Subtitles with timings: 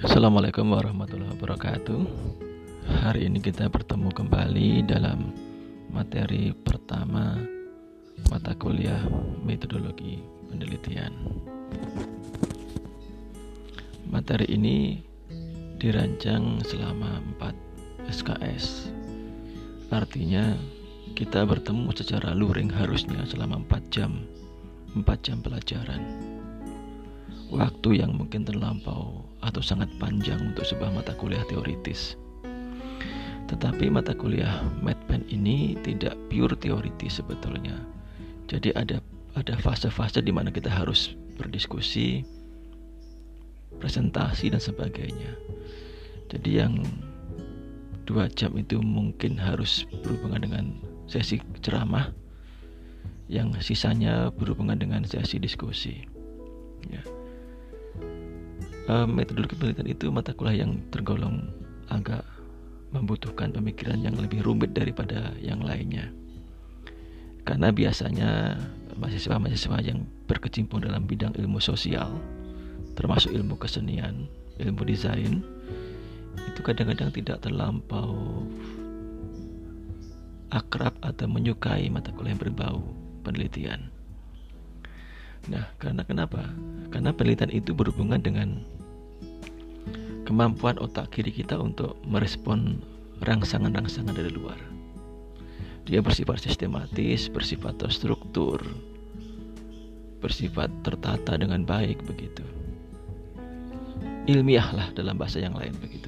[0.00, 2.00] Assalamualaikum warahmatullahi wabarakatuh.
[3.04, 5.28] Hari ini kita bertemu kembali dalam
[5.92, 7.36] materi pertama
[8.32, 8.96] mata kuliah
[9.44, 11.12] metodologi penelitian.
[14.08, 15.04] Materi ini
[15.76, 18.88] dirancang selama 4 SKS.
[19.92, 20.56] Artinya
[21.12, 24.24] kita bertemu secara luring harusnya selama 4 jam
[24.96, 26.39] 4 jam pelajaran
[27.50, 32.14] waktu yang mungkin terlampau atau sangat panjang untuk sebuah mata kuliah teoritis.
[33.50, 37.74] Tetapi mata kuliah MedPen ini tidak pure teoritis sebetulnya.
[38.46, 39.02] Jadi ada
[39.34, 42.22] ada fase-fase di mana kita harus berdiskusi,
[43.82, 45.34] presentasi dan sebagainya.
[46.30, 46.78] Jadi yang
[48.06, 50.64] dua jam itu mungkin harus berhubungan dengan
[51.10, 52.14] sesi ceramah,
[53.26, 56.06] yang sisanya berhubungan dengan sesi diskusi.
[56.86, 57.02] Ya
[58.90, 61.46] uh, metodologi penelitian itu mata kuliah yang tergolong
[61.86, 62.26] agak
[62.90, 66.10] membutuhkan pemikiran yang lebih rumit daripada yang lainnya.
[67.46, 68.58] Karena biasanya
[68.98, 72.10] mahasiswa-mahasiswa yang berkecimpung dalam bidang ilmu sosial,
[72.98, 74.26] termasuk ilmu kesenian,
[74.58, 75.40] ilmu desain,
[76.50, 78.42] itu kadang-kadang tidak terlampau
[80.50, 82.78] akrab atau menyukai mata kuliah yang berbau
[83.22, 83.86] penelitian.
[85.46, 86.42] Nah, karena kenapa?
[86.90, 88.60] Karena penelitian itu berhubungan dengan
[90.30, 92.78] kemampuan otak kiri kita untuk merespon
[93.26, 94.54] rangsangan-rangsangan dari luar.
[95.90, 98.62] Dia bersifat sistematis, bersifat terstruktur,
[100.22, 102.46] bersifat tertata dengan baik begitu.
[104.30, 106.06] Ilmiah lah dalam bahasa yang lain begitu.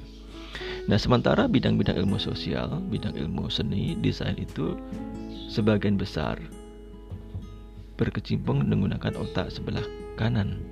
[0.86, 4.78] Nah, sementara bidang-bidang ilmu sosial, bidang ilmu seni, desain itu
[5.50, 6.38] sebagian besar
[7.98, 9.84] berkecimpung menggunakan otak sebelah
[10.14, 10.62] kanan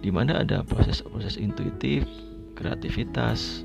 [0.00, 2.08] di mana ada proses-proses intuitif,
[2.56, 3.64] kreativitas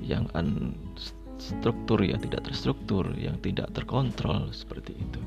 [0.00, 5.20] yang unstruktur ya tidak terstruktur, yang tidak terkontrol seperti itu.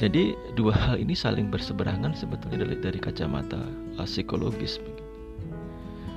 [0.00, 3.60] Jadi dua hal ini saling berseberangan sebetulnya dari, dari kacamata
[4.00, 4.80] psikologis.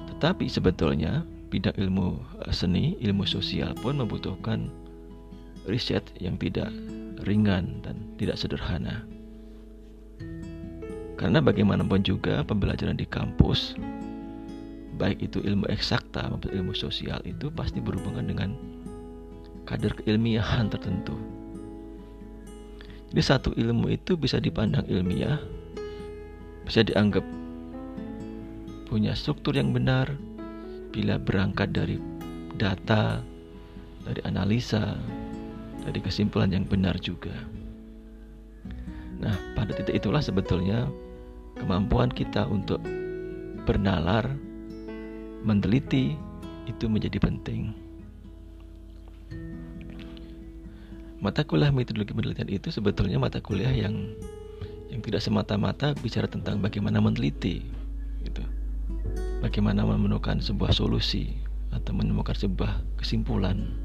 [0.07, 2.16] Tetapi sebetulnya bidang ilmu
[2.47, 4.72] eh, seni, ilmu sosial pun membutuhkan
[5.68, 6.72] riset yang tidak
[7.28, 9.03] ringan dan tidak sederhana.
[11.16, 13.78] Karena bagaimanapun juga pembelajaran di kampus
[14.94, 18.50] baik itu ilmu eksakta maupun ilmu sosial itu pasti berhubungan dengan
[19.66, 21.18] kadar keilmiahan tertentu.
[23.13, 25.38] Jadi satu ilmu itu bisa dipandang ilmiah,
[26.66, 27.22] bisa dianggap
[28.90, 30.09] punya struktur yang benar
[30.94, 31.97] bila berangkat dari
[32.57, 33.22] data,
[34.06, 34.97] dari analisa,
[35.85, 37.34] dari kesimpulan yang benar juga.
[39.23, 40.91] Nah, pada titik itulah sebetulnya
[41.56, 42.84] kemampuan kita untuk
[43.63, 44.28] bernalar,
[45.47, 46.19] meneliti
[46.67, 47.72] itu menjadi penting.
[51.23, 54.12] Mata kuliah metodologi penelitian itu sebetulnya mata kuliah yang
[54.91, 57.63] yang tidak semata-mata bicara tentang bagaimana meneliti,
[58.28, 58.44] gitu.
[59.39, 61.31] Bagaimana menemukan sebuah solusi
[61.72, 63.82] atau menemukan sebuah kesimpulan.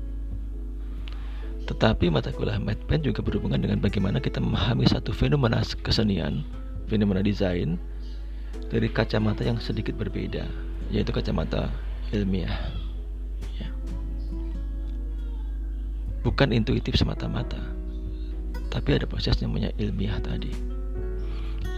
[1.68, 6.40] Tetapi mata kuliah MedPen juga berhubungan dengan bagaimana kita memahami satu fenomena kesenian
[6.88, 7.76] fenomena desain
[8.72, 10.48] dari kacamata yang sedikit berbeda,
[10.88, 11.68] yaitu kacamata
[12.16, 12.56] ilmiah.
[13.60, 13.68] Ya.
[16.24, 17.60] Bukan intuitif semata-mata,
[18.72, 20.50] tapi ada proses yang namanya ilmiah tadi.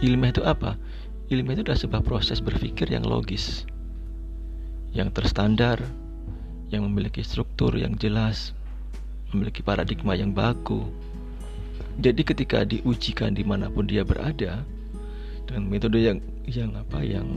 [0.01, 0.79] Ilmiah itu apa?
[1.27, 3.67] Ilmiah itu adalah sebuah proses berpikir yang logis,
[4.95, 5.79] yang terstandar,
[6.71, 8.55] yang memiliki struktur yang jelas,
[9.31, 10.87] memiliki paradigma yang baku.
[11.99, 14.63] Jadi ketika diujikan di mana pun dia berada,
[15.47, 17.27] dengan metode yang yang apa yang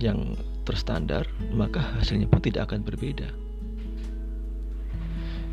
[0.00, 3.28] yang terstandar maka hasilnya pun tidak akan berbeda.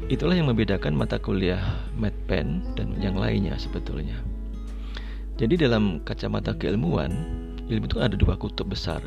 [0.06, 1.60] Itulah yang membedakan mata kuliah
[1.98, 4.22] medpen dan yang lainnya sebetulnya.
[5.36, 7.12] Jadi dalam kacamata keilmuan
[7.68, 9.02] ilmu itu ada dua kutub besar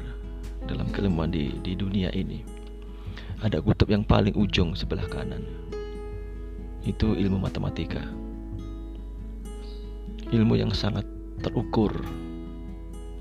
[0.66, 2.57] dalam keilmuan di, di dunia ini
[3.38, 5.46] ada kutub yang paling ujung sebelah kanan.
[6.82, 8.02] Itu ilmu matematika.
[10.28, 11.06] Ilmu yang sangat
[11.40, 11.94] terukur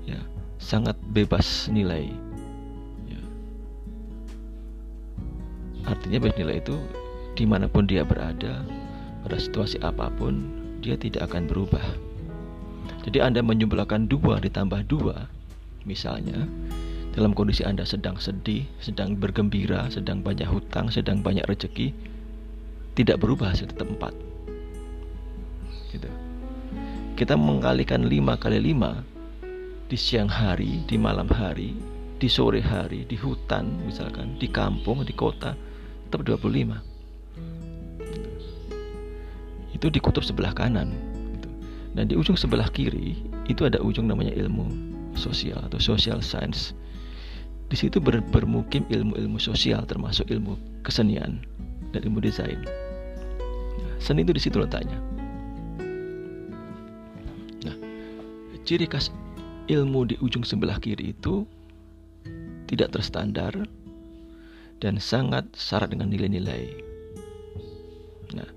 [0.04, 0.18] ya
[0.58, 2.10] sangat bebas nilai
[3.06, 3.22] ya.
[5.86, 6.76] artinya bebas nilai itu
[7.38, 8.66] di mana pun dia berada
[9.22, 10.50] pada situasi apa pun
[10.82, 11.82] dia tidak akan berubah.
[13.06, 15.30] Jadi anda menjumlahkan dua ditambah dua
[15.86, 16.44] misalnya
[17.18, 21.90] dalam kondisi anda sedang sedih sedang bergembira sedang banyak hutang sedang banyak rezeki
[22.94, 24.14] tidak berubah hasil tetap empat
[25.90, 26.06] gitu
[27.18, 29.18] kita mengkalikan 5 kali 5
[29.88, 31.72] di siang hari, di malam hari,
[32.20, 35.56] di sore hari, di hutan misalkan, di kampung, di kota,
[36.06, 36.76] tetap 25.
[39.72, 40.92] Itu di kutub sebelah kanan.
[41.34, 41.48] Gitu.
[41.96, 43.16] Dan di ujung sebelah kiri
[43.48, 44.68] itu ada ujung namanya ilmu
[45.16, 46.76] sosial atau social science.
[47.68, 51.44] Di situ ber, bermukim ilmu-ilmu sosial termasuk ilmu kesenian
[51.92, 52.64] dan ilmu desain.
[54.00, 54.96] Seni itu di situ letaknya.
[57.68, 57.76] Nah,
[58.64, 59.12] ciri khas
[59.68, 61.44] ilmu di ujung sebelah kiri itu
[62.72, 63.52] tidak terstandar
[64.80, 66.72] dan sangat syarat dengan nilai-nilai.
[68.32, 68.48] Nah,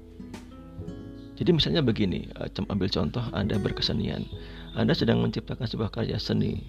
[1.36, 4.24] jadi misalnya begini, eh, ambil contoh Anda berkesenian,
[4.72, 6.63] Anda sedang menciptakan sebuah karya seni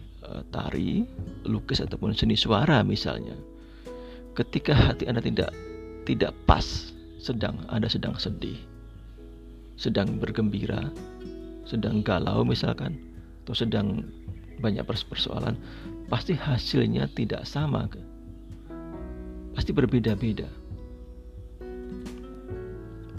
[0.50, 1.04] tari,
[1.46, 3.34] lukis ataupun seni suara misalnya.
[4.32, 5.50] Ketika hati Anda tidak
[6.08, 8.56] tidak pas, sedang Anda sedang sedih,
[9.76, 10.88] sedang bergembira,
[11.68, 12.96] sedang galau misalkan,
[13.44, 14.06] atau sedang
[14.62, 15.58] banyak persoalan,
[16.08, 17.90] pasti hasilnya tidak sama.
[19.52, 20.48] Pasti berbeda-beda.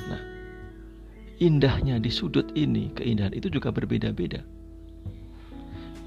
[0.10, 0.22] Nah,
[1.38, 4.42] indahnya di sudut ini, keindahan itu juga berbeda-beda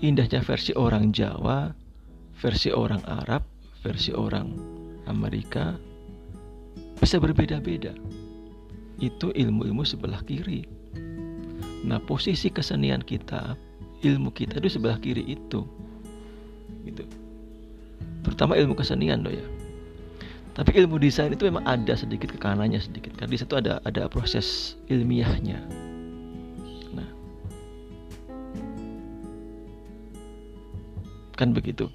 [0.05, 1.73] indahnya versi orang Jawa,
[2.37, 3.45] versi orang Arab,
[3.81, 4.53] versi orang
[5.09, 5.77] Amerika
[7.01, 7.93] bisa berbeda-beda.
[9.01, 10.65] Itu ilmu-ilmu sebelah kiri.
[11.87, 13.55] Nah, posisi kesenian kita,
[14.03, 15.63] ilmu kita itu sebelah kiri itu.
[16.83, 17.05] Gitu.
[18.25, 19.47] Terutama ilmu kesenian loh ya.
[20.57, 23.13] Tapi ilmu desain itu memang ada sedikit ke kanannya sedikit.
[23.13, 25.86] Karena di situ ada ada proses ilmiahnya.
[31.37, 31.93] Kan begitu.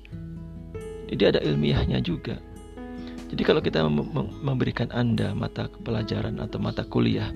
[1.12, 2.40] Jadi ada ilmiahnya juga.
[3.28, 3.84] Jadi kalau kita
[4.44, 7.32] memberikan Anda mata pelajaran atau mata kuliah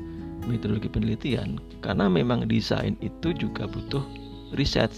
[0.46, 4.04] metodologi penelitian karena memang desain itu juga butuh
[4.54, 4.92] riset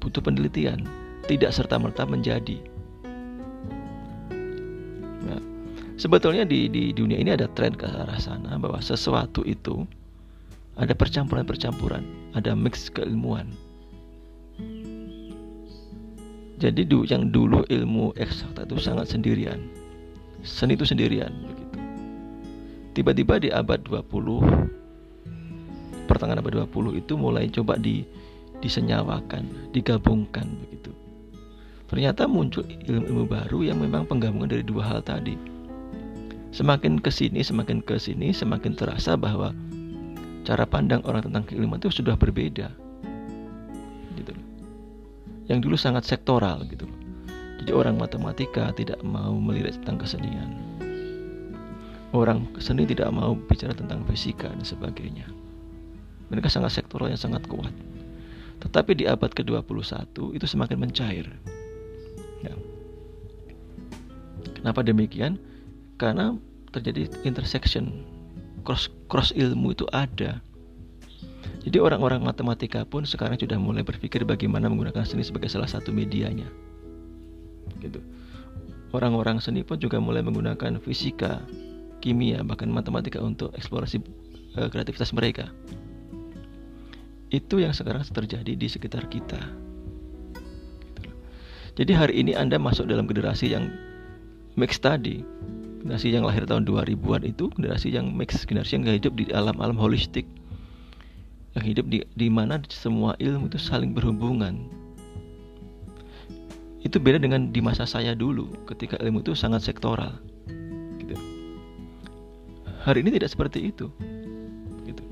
[0.00, 0.86] butuh penelitian
[1.28, 2.60] tidak serta-merta menjadi.
[5.28, 5.40] Nah,
[6.00, 9.84] sebetulnya di, di dunia ini ada tren ke arah sana bahwa sesuatu itu
[10.80, 13.52] ada percampuran-percampuran ada mix keilmuan
[16.60, 19.56] jadi du, yang dulu ilmu eksakta itu sangat sendirian.
[20.44, 21.80] Seni itu sendirian begitu.
[23.00, 24.04] Tiba-tiba di abad 20
[26.04, 28.04] pertengahan abad 20 itu mulai coba di
[28.60, 30.92] disenyawakan, digabungkan begitu.
[31.88, 35.40] Ternyata muncul ilmu-ilmu baru yang memang penggabungan dari dua hal tadi.
[36.52, 39.56] Semakin ke sini, semakin ke sini, semakin terasa bahwa
[40.44, 42.68] cara pandang orang tentang keilmuan itu sudah berbeda
[45.50, 46.98] yang dulu sangat sektoral gitu loh.
[47.58, 50.54] Jadi orang matematika tidak mau melihat tentang kesenian.
[52.14, 55.26] Orang seni tidak mau bicara tentang fisika dan sebagainya.
[56.30, 57.74] Mereka sangat sektoral yang sangat kuat.
[58.62, 61.26] Tetapi di abad ke-21 itu semakin mencair.
[62.46, 62.54] Ya.
[64.54, 65.36] Kenapa demikian?
[65.98, 66.38] Karena
[66.70, 68.06] terjadi intersection
[68.62, 70.38] cross cross ilmu itu ada
[71.60, 76.48] jadi orang-orang matematika pun sekarang sudah mulai berpikir bagaimana menggunakan seni sebagai salah satu medianya.
[77.84, 78.00] Gitu.
[78.96, 81.44] Orang-orang seni pun juga mulai menggunakan fisika,
[82.00, 84.00] kimia, bahkan matematika untuk eksplorasi
[84.56, 85.52] uh, kreativitas mereka.
[87.28, 89.38] Itu yang sekarang terjadi di sekitar kita.
[90.96, 91.12] Gitu.
[91.76, 93.68] Jadi hari ini Anda masuk dalam generasi yang
[94.56, 95.20] mix tadi.
[95.84, 100.24] Generasi yang lahir tahun 2000-an itu generasi yang mix, generasi yang hidup di alam-alam holistik
[101.58, 104.70] hidup di di mana semua ilmu itu saling berhubungan.
[106.80, 110.14] Itu beda dengan di masa saya dulu ketika ilmu itu sangat sektoral.
[111.02, 111.18] Gitu.
[112.86, 113.90] Hari ini tidak seperti itu.
[114.86, 115.02] Gitu.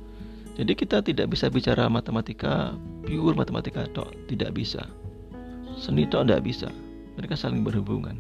[0.55, 4.87] Jadi kita tidak bisa bicara matematika pure matematika tok, tidak bisa.
[5.77, 6.71] Seni tok tidak bisa.
[7.19, 8.17] Mereka saling berhubungan.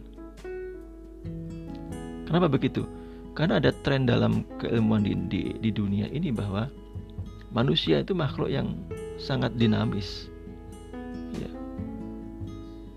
[2.28, 2.84] Kenapa begitu?
[3.32, 6.68] Karena ada tren dalam keilmuan di, di, di dunia ini bahwa
[7.52, 8.76] manusia itu makhluk yang
[9.20, 10.28] sangat dinamis.
[11.36, 11.50] Ya.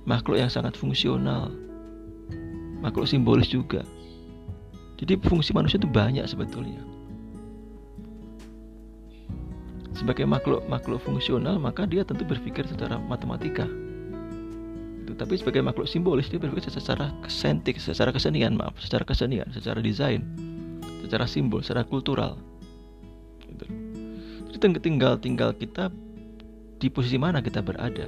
[0.08, 1.52] makhluk yang sangat fungsional.
[2.82, 3.86] Makhluk simbolis juga.
[4.98, 6.82] Jadi fungsi manusia itu banyak sebetulnya.
[9.94, 13.70] Sebagai makhluk makhluk fungsional maka dia tentu berpikir secara matematika.
[15.22, 20.26] Tapi sebagai makhluk simbolis dia berpikir secara kesentik secara kesenian maaf secara kesenian secara desain
[21.06, 22.42] secara simbol secara kultural
[24.62, 25.90] tinggal tinggal kita
[26.78, 28.06] di posisi mana kita berada.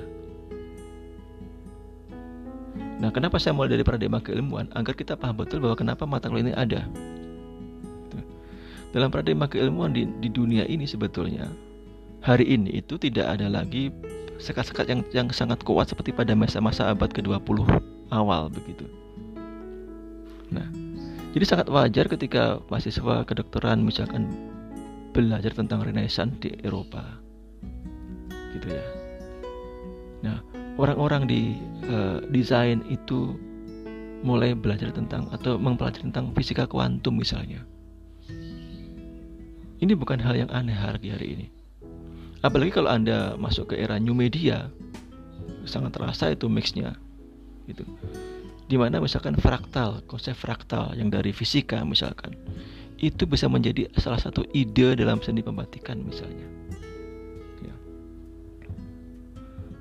[3.02, 6.50] Nah, kenapa saya mulai dari paradigma keilmuan agar kita paham betul bahwa kenapa mata kuliah
[6.50, 6.88] ini ada.
[8.94, 11.50] Dalam paradigma keilmuan di, di dunia ini sebetulnya
[12.22, 13.90] hari ini itu tidak ada lagi
[14.38, 17.66] sekat-sekat yang yang sangat kuat seperti pada masa-masa abad ke-20
[18.14, 18.86] awal begitu.
[20.54, 20.70] Nah,
[21.34, 24.30] jadi sangat wajar ketika mahasiswa kedokteran misalkan
[25.14, 27.22] belajar tentang Renaissance di Eropa.
[28.58, 28.86] Gitu ya.
[30.26, 30.38] Nah,
[30.82, 31.42] orang-orang di
[31.86, 33.38] uh, desain itu
[34.26, 37.62] mulai belajar tentang atau mempelajari tentang fisika kuantum misalnya.
[39.84, 41.48] Ini bukan hal yang aneh hari hari ini.
[42.42, 44.72] Apalagi kalau Anda masuk ke era new media,
[45.68, 46.96] sangat terasa itu mixnya.
[47.68, 47.84] Gitu
[48.68, 52.34] di mana misalkan fraktal, konsep fraktal yang dari fisika misalkan,
[53.04, 56.48] itu bisa menjadi salah satu ide dalam seni pembatikan misalnya.
[57.60, 57.76] Ya.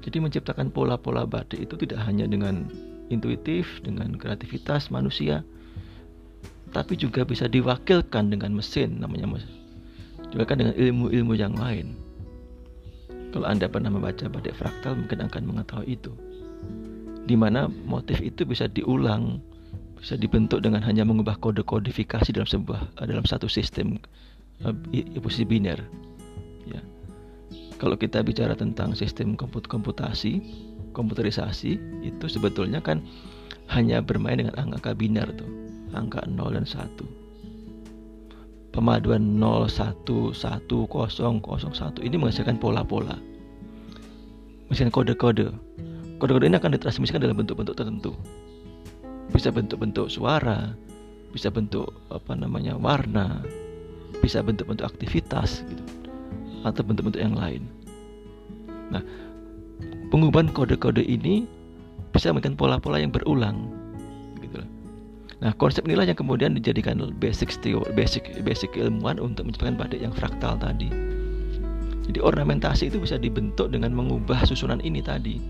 [0.02, 2.66] Jadi menciptakan pola-pola batik itu tidak hanya dengan
[3.14, 5.46] intuitif, dengan kreativitas manusia,
[6.74, 9.54] tapi juga bisa diwakilkan dengan mesin namanya mesin.
[10.34, 11.94] Juga kan dengan ilmu-ilmu yang lain.
[13.30, 16.12] Kalau Anda pernah membaca batik fraktal mungkin akan mengetahui itu
[17.22, 19.38] di mana motif itu bisa diulang,
[20.02, 24.02] bisa dibentuk dengan hanya mengubah kode kodifikasi dalam sebuah eh, dalam satu sistem
[24.66, 24.74] uh,
[25.22, 25.78] posisi biner.
[26.66, 26.82] Ya.
[27.78, 30.42] Kalau kita bicara tentang sistem komput komputasi,
[30.90, 32.98] komputerisasi itu sebetulnya kan
[33.70, 35.46] hanya bermain dengan angka biner tuh,
[35.94, 38.74] angka 0 dan 1.
[38.74, 43.14] Pemaduan 0 1 1 0 0 1 ini menghasilkan pola-pola.
[44.66, 45.46] Menghasilkan kode-kode
[46.18, 48.14] Kode-kode ini akan ditransmisikan dalam bentuk-bentuk tertentu.
[49.32, 50.76] Bisa bentuk-bentuk suara,
[51.32, 53.40] bisa bentuk apa namanya warna,
[54.20, 55.82] bisa bentuk-bentuk aktivitas gitu.
[56.62, 57.66] Atau bentuk-bentuk yang lain.
[58.92, 59.02] Nah,
[60.12, 61.48] pengubahan kode-kode ini
[62.12, 63.72] bisa memberikan pola-pola yang berulang
[64.44, 64.60] gitu
[65.42, 70.14] Nah, konsep inilah yang kemudian dijadikan basic teori, basic basic ilmuwan untuk menciptakan batik yang
[70.14, 70.86] fraktal tadi.
[72.06, 75.42] Jadi ornamentasi itu bisa dibentuk dengan mengubah susunan ini tadi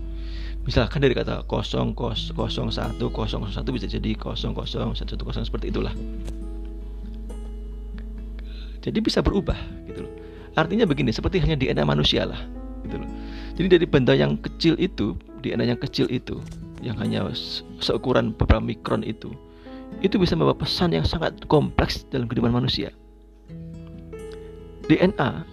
[0.63, 5.43] misalkan dari kata kosong kos kosong satu kosong satu bisa jadi kosong kosong satu kosong
[5.43, 5.91] seperti itulah.
[8.83, 9.55] Jadi bisa berubah
[9.87, 10.13] gitu loh.
[10.59, 12.39] Artinya begini seperti hanya DNA manusia lah
[12.83, 13.09] gitu loh.
[13.59, 16.39] Jadi dari benda yang kecil itu DNA yang kecil itu
[16.83, 17.27] yang hanya
[17.79, 19.31] seukuran beberapa mikron itu
[20.03, 22.91] itu bisa membawa pesan yang sangat kompleks dalam kehidupan manusia.
[24.87, 25.47] DNA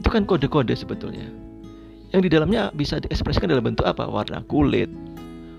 [0.00, 1.28] itu kan kode-kode sebetulnya
[2.12, 4.04] yang di dalamnya bisa diekspresikan dalam bentuk apa?
[4.04, 4.88] Warna kulit,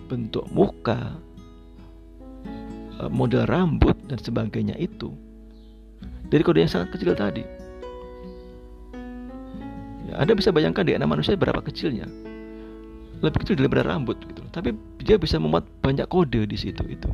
[0.07, 1.17] bentuk muka,
[3.01, 5.11] eh, model rambut dan sebagainya itu
[6.33, 7.45] dari kode yang sangat kecil tadi.
[10.09, 12.09] Ya, anda bisa bayangkan DNA manusia berapa kecilnya,
[13.21, 14.41] lebih kecil daripada rambut gitu.
[14.49, 17.09] Tapi dia bisa memuat banyak kode di situ itu.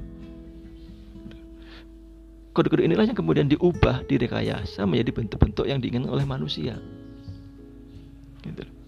[2.55, 6.75] Kode-kode inilah yang kemudian diubah, direkayasa menjadi bentuk-bentuk yang diinginkan oleh manusia.
[8.41, 8.78] Gitu.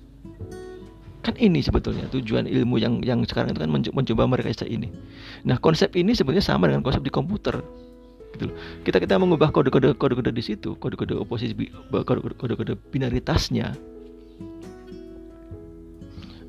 [1.22, 4.90] Kan ini sebetulnya tujuan ilmu yang yang sekarang itu kan mencoba merekayasa ini.
[5.46, 7.62] Nah, konsep ini sebenarnya sama dengan konsep di komputer.
[8.34, 8.56] Gitu loh.
[8.82, 11.54] Kita kita mengubah kode-kode kode-kode di situ, kode-kode oposisi
[11.94, 13.78] kode-kode binaritasnya.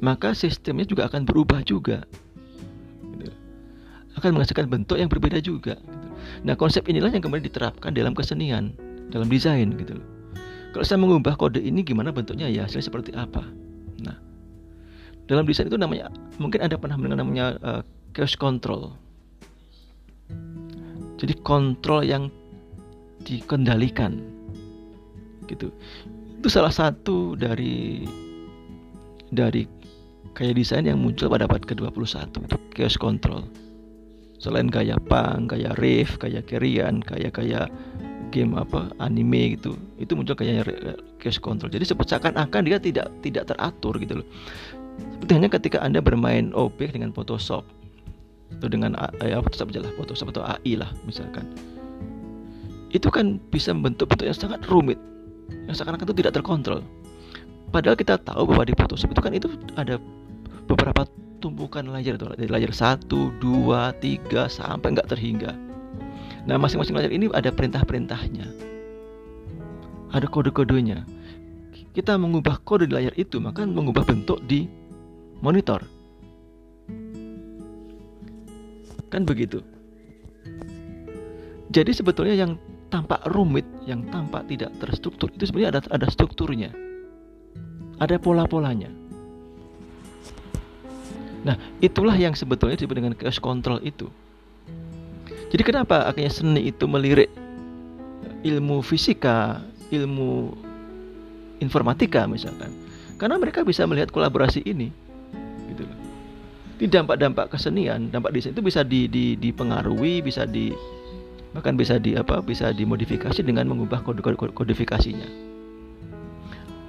[0.01, 2.09] Maka sistemnya juga akan berubah juga.
[3.21, 3.33] Gitu.
[4.17, 5.77] Akan menghasilkan bentuk yang berbeda juga.
[5.77, 6.07] Gitu.
[6.49, 8.73] Nah, konsep inilah yang kemudian diterapkan dalam kesenian,
[9.13, 10.07] dalam desain gitu loh.
[10.73, 13.45] Kalau saya mengubah kode ini gimana bentuknya ya hasilnya seperti apa?
[15.31, 16.11] Dalam desain itu namanya
[16.43, 18.93] mungkin anda pernah mendengar namanya uh, chaos control.
[21.23, 22.27] Jadi kontrol yang
[23.23, 24.19] dikendalikan
[25.47, 25.71] gitu.
[26.43, 28.03] Itu salah satu dari
[29.31, 29.63] dari
[30.35, 33.47] kayak desain yang muncul pada abad ke-21 itu chaos control.
[34.43, 37.71] Selain gaya punk, gaya riff, gaya kerian, gaya gaya
[38.35, 40.67] game apa anime gitu itu muncul kayak
[41.23, 41.71] chaos control.
[41.71, 44.29] Jadi seakan-akan dia tidak tidak teratur gitu loh
[44.99, 47.63] seperti hanya ketika Anda bermain objek dengan Photoshop
[48.59, 51.47] atau dengan ya Photoshop aja lah, Photoshop atau AI lah misalkan.
[52.93, 55.01] Itu kan bisa membentuk bentuk yang sangat rumit,
[55.65, 56.85] yang seakan-akan itu tidak terkontrol.
[57.73, 59.49] Padahal kita tahu bahwa di Photoshop itu kan itu
[59.81, 59.97] ada
[60.69, 61.09] beberapa
[61.41, 65.57] tumpukan layer tuh, dari layer 1, 2, 3 sampai nggak terhingga.
[66.45, 68.47] Nah, masing-masing layer ini ada perintah-perintahnya.
[70.13, 71.07] Ada kode-kodenya.
[71.97, 74.69] Kita mengubah kode di layar itu, maka mengubah bentuk di
[75.43, 75.85] monitor.
[79.11, 79.61] Kan begitu.
[81.69, 82.57] Jadi sebetulnya yang
[82.89, 86.71] tampak rumit, yang tampak tidak terstruktur itu sebenarnya ada ada strukturnya.
[88.01, 88.89] Ada pola-polanya.
[91.43, 94.07] Nah, itulah yang sebetulnya disebut dengan chaos control itu.
[95.51, 97.29] Jadi kenapa akhirnya seni itu melirik
[98.47, 99.61] ilmu fisika,
[99.93, 100.55] ilmu
[101.63, 102.75] informatika misalkan
[103.21, 104.91] karena mereka bisa melihat kolaborasi ini
[106.83, 110.75] di dampak-dampak kesenian dampak desain itu bisa di, di, dipengaruhi bisa di
[111.55, 115.55] bahkan bisa di apa bisa dimodifikasi dengan mengubah kode kodifikasinya.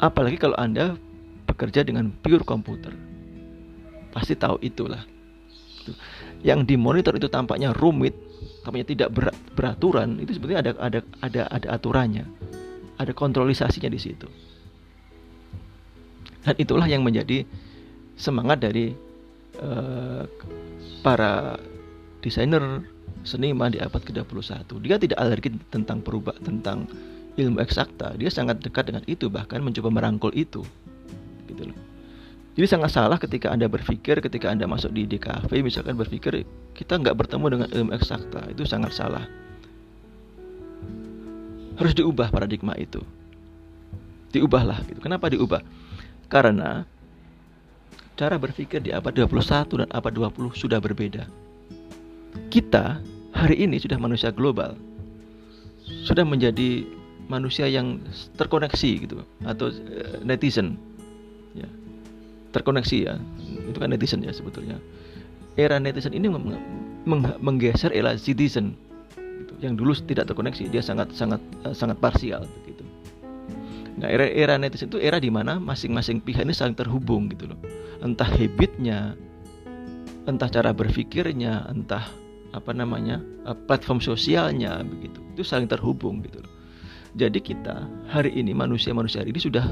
[0.02, 0.98] Apalagi kalau anda
[1.46, 2.96] bekerja dengan pure komputer.
[4.10, 5.06] Pasti tahu itulah.
[6.42, 8.18] Yang dimonitor itu tampaknya rumit
[8.66, 12.26] tampaknya tidak ber, beraturan itu sebetulnya ada ada ada ada aturannya.
[12.98, 14.26] Ada kontrolisasinya di situ.
[16.42, 17.46] Dan itulah yang menjadi
[18.16, 19.13] semangat dari
[19.60, 20.24] uh,
[21.04, 21.60] para
[22.24, 22.86] desainer
[23.28, 24.68] seniman di abad ke-21.
[24.84, 26.88] Dia tidak alergi tentang perubah tentang
[27.36, 28.16] ilmu eksakta.
[28.20, 30.62] Dia sangat dekat dengan itu bahkan mencoba merangkul itu.
[31.50, 31.78] Gitu loh.
[32.54, 36.46] Jadi sangat salah ketika Anda berpikir ketika Anda masuk di DKV misalkan berpikir
[36.78, 38.54] kita nggak bertemu dengan ilmu eksakta.
[38.54, 39.26] Itu sangat salah.
[41.74, 43.02] Harus diubah paradigma itu.
[44.30, 45.02] Diubahlah gitu.
[45.02, 45.66] Kenapa diubah?
[46.30, 46.86] Karena
[48.14, 51.26] cara berpikir di abad 21 dan abad 20 sudah berbeda.
[52.50, 53.02] Kita
[53.34, 54.78] hari ini sudah manusia global.
[56.06, 56.86] Sudah menjadi
[57.26, 58.00] manusia yang
[58.38, 60.78] terkoneksi gitu atau eh, netizen.
[61.58, 61.70] Ya.
[62.54, 63.14] Terkoneksi ya.
[63.70, 64.78] Itu kan netizen ya sebetulnya.
[65.58, 66.54] Era netizen ini meng
[67.06, 68.78] meng menggeser era citizen
[69.18, 69.54] gitu.
[69.62, 72.46] Yang dulu tidak terkoneksi, dia sangat sangat eh, sangat parsial.
[73.94, 77.60] Nah, era era netizen itu era di mana masing-masing pihak ini saling terhubung gitu loh.
[78.02, 79.14] Entah habitnya,
[80.26, 82.10] entah cara berpikirnya, entah
[82.54, 85.22] apa namanya eh, platform sosialnya begitu.
[85.38, 86.52] Itu saling terhubung gitu loh.
[87.14, 89.66] Jadi kita hari ini manusia-manusia hari ini sudah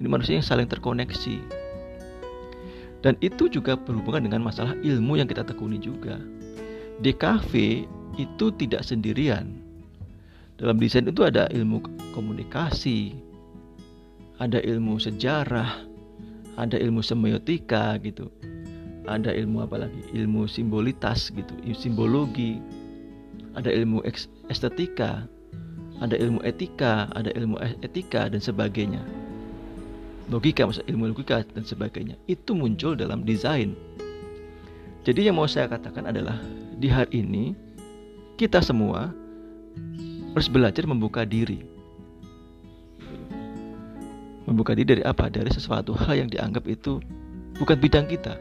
[0.00, 1.40] ini manusia yang saling terkoneksi.
[3.00, 6.20] Dan itu juga berhubungan dengan masalah ilmu yang kita tekuni juga.
[7.00, 7.52] DKV
[8.20, 9.48] itu tidak sendirian.
[10.60, 11.80] Dalam desain itu ada ilmu
[12.12, 13.16] komunikasi,
[14.40, 15.84] ada ilmu sejarah,
[16.56, 18.32] ada ilmu semiotika gitu.
[19.04, 20.00] Ada ilmu apa lagi?
[20.16, 22.56] Ilmu simbolitas gitu, simbologi.
[23.52, 24.00] Ada ilmu
[24.48, 25.28] estetika,
[26.00, 29.02] ada ilmu etika, ada ilmu e-, etika dan sebagainya.
[30.30, 32.14] Logika, maksud ilmu logika dan sebagainya.
[32.30, 33.74] Itu muncul dalam desain.
[35.02, 36.38] Jadi yang mau saya katakan adalah
[36.78, 37.52] di hari ini
[38.38, 39.10] kita semua
[40.30, 41.79] harus belajar membuka diri
[44.50, 45.30] membuka diri dari apa?
[45.30, 46.98] Dari sesuatu hal yang dianggap itu
[47.62, 48.34] bukan bidang kita.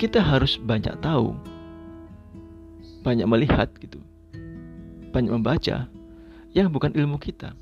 [0.00, 1.36] Kita harus banyak tahu,
[3.06, 4.00] banyak melihat gitu,
[5.14, 5.86] banyak membaca
[6.50, 7.54] yang bukan ilmu kita.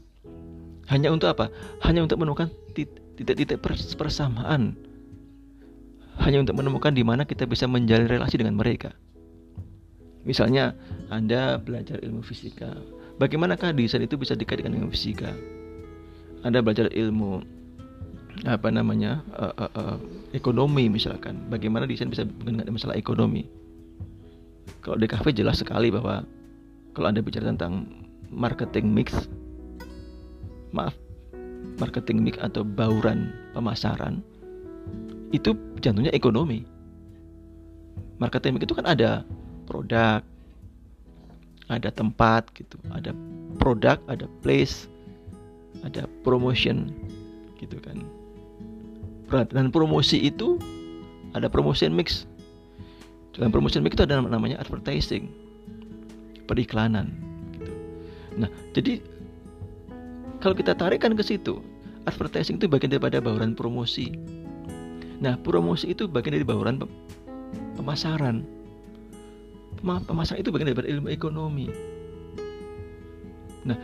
[0.89, 1.53] Hanya untuk apa?
[1.85, 3.61] Hanya untuk menemukan titik-titik
[3.99, 4.79] persamaan.
[6.23, 8.95] Hanya untuk menemukan di mana kita bisa menjalin relasi dengan mereka.
[10.25, 10.79] Misalnya,
[11.11, 12.73] Anda belajar ilmu fisika,
[13.19, 15.35] Bagaimanakah desain itu bisa dikaitkan dengan fisika?
[16.47, 17.43] Anda belajar ilmu
[18.47, 19.97] apa namanya uh, uh, uh,
[20.31, 21.51] ekonomi misalkan.
[21.51, 23.43] Bagaimana desain bisa dengan masalah ekonomi?
[24.87, 26.23] Kalau di kafe jelas sekali bahwa
[26.95, 27.91] kalau Anda bicara tentang
[28.31, 29.27] marketing mix,
[30.71, 30.95] maaf,
[31.83, 34.23] marketing mix atau bauran pemasaran,
[35.35, 36.63] itu jantungnya ekonomi.
[38.23, 39.27] Marketing mix itu kan ada
[39.67, 40.23] produk,
[41.69, 43.13] ada tempat gitu, ada
[43.61, 44.89] produk, ada place,
[45.85, 46.93] ada promotion
[47.61, 48.01] gitu kan.
[49.53, 50.57] Dan promosi itu
[51.37, 52.25] ada promotion mix.
[53.37, 55.29] Dalam promotion mix itu ada namanya advertising,
[56.49, 57.13] periklanan.
[57.55, 57.73] Gitu.
[58.41, 59.05] Nah, jadi
[60.41, 61.61] kalau kita tarikkan ke situ,
[62.09, 64.17] advertising itu bagian daripada bauran promosi.
[65.21, 66.81] Nah, promosi itu bagian dari bauran
[67.77, 68.43] pemasaran
[69.83, 71.69] pemasaran itu bagian dari ilmu ekonomi.
[73.67, 73.79] Nah,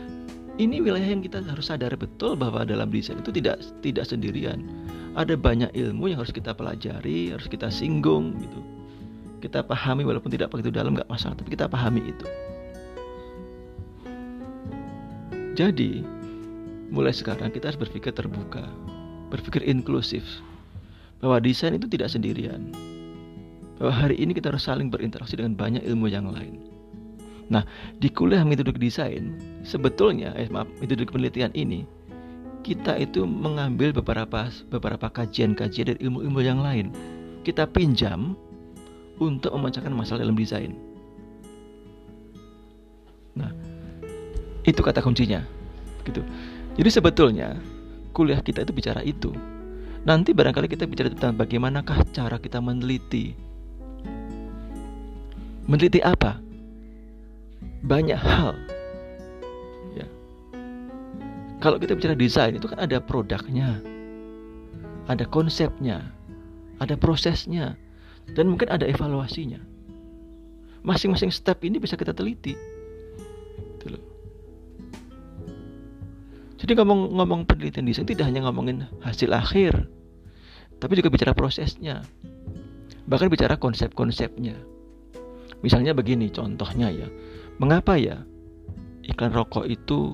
[0.55, 4.63] ini wilayah yang kita harus sadar betul bahwa dalam desain itu tidak tidak sendirian.
[5.15, 8.59] Ada banyak ilmu yang harus kita pelajari, harus kita singgung gitu.
[9.43, 12.27] Kita pahami walaupun tidak begitu dalam nggak masalah, tapi kita pahami itu.
[15.55, 16.03] Jadi,
[16.91, 18.67] mulai sekarang kita harus berpikir terbuka,
[19.31, 20.23] berpikir inklusif.
[21.23, 22.75] Bahwa desain itu tidak sendirian
[23.79, 26.63] hari ini kita harus saling berinteraksi dengan banyak ilmu yang lain.
[27.51, 27.61] Nah,
[28.01, 31.85] di kuliah metode desain, sebetulnya, eh maaf, metode penelitian ini,
[32.65, 36.89] kita itu mengambil beberapa beberapa kajian-kajian dari ilmu-ilmu yang lain.
[37.45, 38.33] Kita pinjam
[39.21, 40.73] untuk memecahkan masalah dalam desain.
[43.37, 43.53] Nah,
[44.65, 45.45] itu kata kuncinya.
[46.01, 46.25] Gitu.
[46.81, 47.59] Jadi sebetulnya
[48.15, 49.29] kuliah kita itu bicara itu.
[50.05, 53.37] Nanti barangkali kita bicara tentang bagaimanakah cara kita meneliti
[55.65, 56.37] Meneliti apa?
[57.85, 58.53] Banyak hal.
[61.65, 63.81] Kalau kita bicara desain itu kan ada produknya,
[65.09, 66.13] ada konsepnya,
[66.77, 67.73] ada prosesnya,
[68.37, 69.57] dan mungkin ada evaluasinya.
[70.85, 72.53] Masing-masing step ini bisa kita teliti.
[73.81, 73.97] Gitu.
[76.61, 79.89] Jadi ngomong-ngomong penelitian desain tidak hanya ngomongin hasil akhir,
[80.77, 82.05] tapi juga bicara prosesnya.
[83.09, 84.53] Bahkan bicara konsep-konsepnya.
[85.65, 87.09] Misalnya begini contohnya ya.
[87.57, 88.21] Mengapa ya
[89.01, 90.13] iklan rokok itu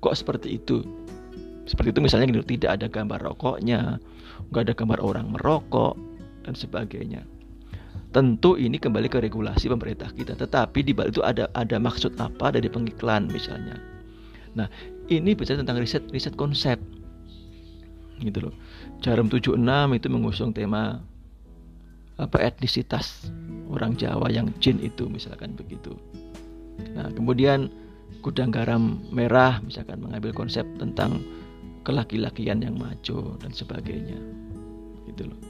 [0.00, 0.80] kok seperti itu?
[1.68, 4.00] Seperti itu misalnya gini, tidak ada gambar rokoknya,
[4.48, 6.00] nggak ada gambar orang merokok,
[6.48, 7.28] dan sebagainya.
[8.08, 12.56] Tentu ini kembali ke regulasi pemerintah kita, tetapi di balik itu ada ada maksud apa
[12.56, 13.76] dari pengiklan misalnya.
[14.56, 14.64] Nah,
[15.12, 16.80] ini bicara tentang riset riset konsep.
[18.16, 18.56] Gitu loh.
[19.04, 19.60] Jarum 76
[19.92, 21.04] itu mengusung tema
[22.16, 23.28] apa etnisitas
[23.68, 25.92] orang Jawa yang jin itu misalkan begitu.
[26.96, 27.68] Nah, kemudian
[28.24, 31.22] gudang garam merah misalkan mengambil konsep tentang
[31.84, 34.18] kelaki-lakian yang maco dan sebagainya.
[35.08, 35.40] Gitu loh.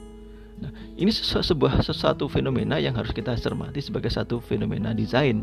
[0.59, 5.39] Nah, ini sebuah sesuatu fenomena yang harus kita cermati sebagai satu fenomena desain.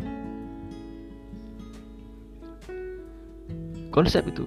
[3.89, 4.45] Konsep itu.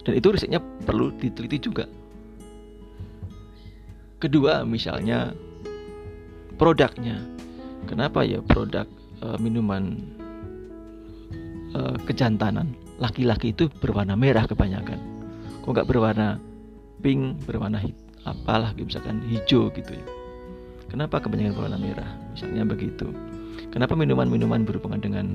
[0.00, 1.84] Dan itu risetnya perlu diteliti juga.
[4.16, 5.36] Kedua, misalnya
[6.58, 7.20] produknya.
[7.86, 8.88] Kenapa ya produk
[9.22, 10.00] uh, minuman
[11.76, 14.98] uh, kejantanan laki-laki itu berwarna merah kebanyakan?
[15.62, 16.42] Kok nggak berwarna
[16.98, 18.06] pink, berwarna hitam?
[18.26, 20.04] apalah misalkan hijau gitu ya
[20.90, 23.06] kenapa kebanyakan berwarna merah misalnya begitu
[23.70, 25.26] kenapa minuman-minuman berhubungan dengan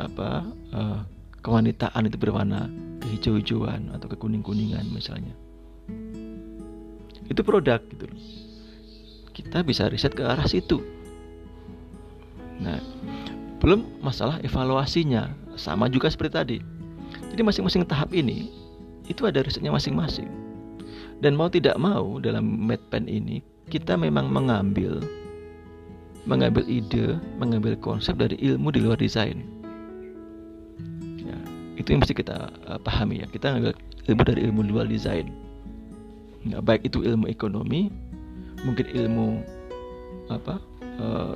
[0.00, 1.00] apa uh,
[1.44, 2.66] kewanitaan itu berwarna
[3.04, 5.36] kehijau-hijauan atau kekuning-kuningan misalnya
[7.28, 8.20] itu produk gitu loh
[9.34, 10.80] kita bisa riset ke arah situ
[12.62, 12.78] nah
[13.58, 16.58] belum masalah evaluasinya sama juga seperti tadi
[17.34, 18.48] jadi masing-masing tahap ini
[19.10, 20.30] itu ada risetnya masing-masing
[21.18, 25.02] dan mau tidak mau dalam medpen ini kita memang mengambil
[26.24, 29.44] mengambil ide, mengambil konsep dari ilmu di luar desain.
[31.20, 31.36] Ya,
[31.76, 33.26] itu yang mesti kita uh, pahami ya.
[33.28, 33.76] Kita mengambil
[34.08, 35.28] ilmu dari ilmu luar desain.
[36.44, 37.92] Ya, baik itu ilmu ekonomi,
[38.64, 39.28] mungkin ilmu
[40.32, 40.56] apa
[40.98, 41.32] uh,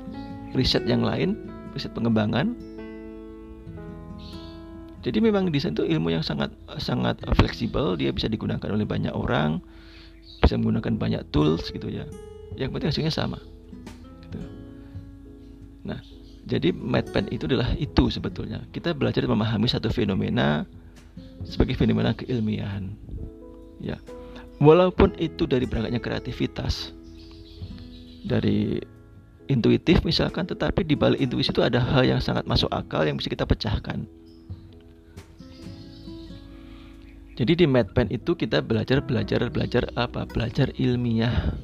[0.57, 1.37] riset yang lain,
[1.77, 2.57] riset pengembangan.
[4.99, 9.63] Jadi memang desain itu ilmu yang sangat sangat fleksibel, dia bisa digunakan oleh banyak orang
[10.39, 12.07] bisa menggunakan banyak tools gitu ya
[12.55, 13.39] yang penting hasilnya sama
[14.25, 14.39] gitu.
[15.83, 15.99] nah
[16.49, 20.65] jadi MedPen itu adalah itu sebetulnya kita belajar memahami satu fenomena
[21.43, 22.95] sebagai fenomena keilmiahan
[23.83, 23.99] ya
[24.63, 26.95] walaupun itu dari berangkatnya kreativitas
[28.25, 28.79] dari
[29.49, 33.31] intuitif misalkan tetapi di balik intuisi itu ada hal yang sangat masuk akal yang bisa
[33.31, 34.05] kita pecahkan
[37.39, 40.27] Jadi di MedPen itu kita belajar belajar belajar apa?
[40.27, 41.55] Belajar ilmiah.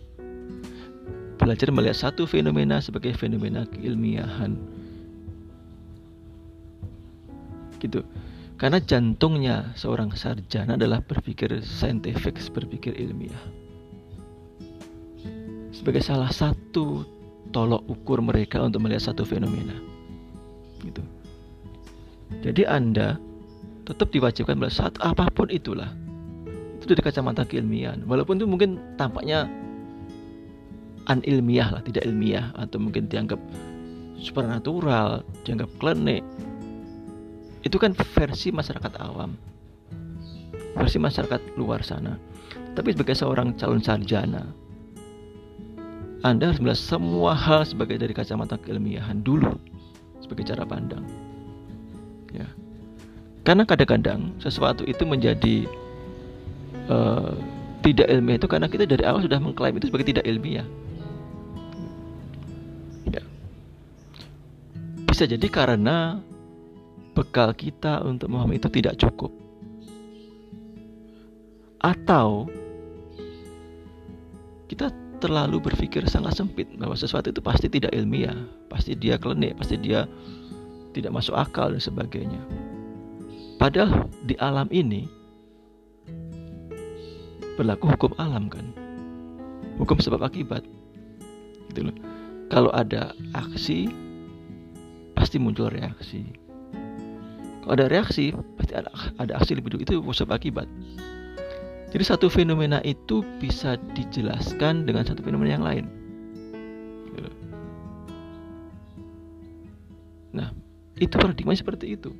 [1.35, 4.55] Belajar melihat satu fenomena sebagai fenomena keilmiahan.
[7.83, 8.07] Gitu.
[8.55, 13.64] Karena jantungnya seorang sarjana adalah berpikir saintifik, berpikir ilmiah.
[15.75, 17.03] Sebagai salah satu
[17.51, 19.75] tolok ukur mereka untuk melihat satu fenomena.
[20.79, 21.03] Gitu.
[22.41, 23.19] Jadi Anda
[23.83, 25.91] tetap diwajibkan belajar saat apa pun itulah.
[26.79, 29.49] Itu dari kacamata keilmian walaupun itu mungkin tampaknya
[31.09, 33.37] anilmiah lah tidak ilmiah atau mungkin dianggap
[34.21, 36.21] supernatural dianggap klinik
[37.65, 39.33] itu kan versi masyarakat awam.
[40.77, 42.13] Versi masyarakat luar sana.
[42.77, 44.45] Tapi sebagai seorang calon sarjana
[46.25, 49.53] anda harus melihat semua hal sebagai dari kacamata keilmiahan dulu
[50.17, 51.05] sebagai cara pandang
[52.33, 52.49] ya
[53.45, 55.69] karena kadang-kadang sesuatu itu menjadi
[56.89, 57.37] uh,
[57.85, 60.65] tidak ilmiah itu karena kita dari awal sudah mengklaim itu sebagai tidak ilmiah.
[63.13, 63.21] Ya.
[65.05, 66.17] Bisa jadi karena
[67.13, 69.29] bekal kita untuk memahami itu tidak cukup.
[71.77, 72.49] Atau
[75.25, 78.37] terlalu berpikir sangat sempit bahwa sesuatu itu pasti tidak ilmiah,
[78.69, 80.05] pasti dia klinik, pasti dia
[80.93, 82.37] tidak masuk akal dan sebagainya.
[83.57, 85.09] Padahal di alam ini
[87.57, 88.69] berlaku hukum alam kan.
[89.81, 90.61] Hukum sebab akibat.
[91.73, 91.97] Gitu loh.
[92.53, 93.89] Kalau ada aksi
[95.17, 96.21] pasti muncul reaksi.
[97.65, 98.29] Kalau ada reaksi
[98.61, 100.69] pasti ada ada aksi lebih dulu itu sebab akibat.
[101.95, 105.87] Jadi satu fenomena itu bisa dijelaskan dengan satu fenomena yang lain.
[107.15, 107.29] Gitu
[110.35, 110.51] nah,
[110.99, 112.11] itu paradigma seperti itu.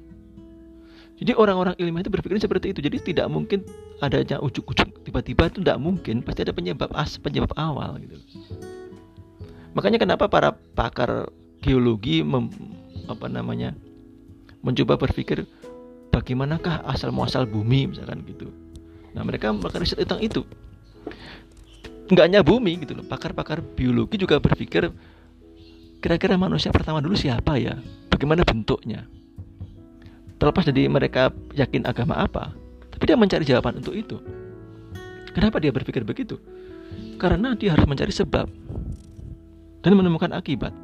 [1.20, 2.80] Jadi orang-orang ilmiah itu berpikir seperti itu.
[2.80, 3.68] Jadi tidak mungkin
[4.00, 6.24] adanya ujuk-ujuk tiba-tiba itu tidak mungkin.
[6.24, 8.16] Pasti ada penyebab as, penyebab awal gitu.
[9.76, 11.28] Makanya kenapa para pakar
[11.60, 12.48] geologi mem,
[13.12, 13.76] apa namanya
[14.64, 15.44] mencoba berpikir
[16.16, 18.48] bagaimanakah asal muasal bumi misalkan gitu.
[19.16, 20.44] Nah mereka melakukan riset tentang itu.
[22.12, 23.06] Enggak hanya bumi gitu loh.
[23.08, 24.92] Pakar-pakar biologi juga berpikir
[26.04, 27.80] kira-kira manusia pertama dulu siapa ya?
[28.12, 29.08] Bagaimana bentuknya?
[30.36, 32.52] Terlepas dari mereka yakin agama apa,
[32.92, 34.20] tapi dia mencari jawaban untuk itu.
[35.32, 36.38] Kenapa dia berpikir begitu?
[37.18, 38.46] Karena dia harus mencari sebab
[39.82, 40.76] dan menemukan akibat.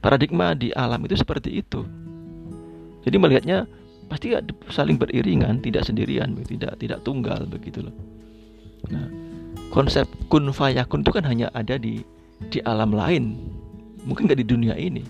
[0.00, 1.82] Paradigma di alam itu seperti itu.
[3.02, 3.66] Jadi melihatnya
[4.06, 4.34] pasti
[4.70, 7.94] saling beriringan, tidak sendirian, tidak tidak tunggal begitu loh.
[8.90, 9.06] Nah,
[9.74, 12.02] konsep kun fayakun itu kan hanya ada di
[12.52, 13.36] di alam lain,
[14.06, 15.02] mungkin nggak di dunia ini,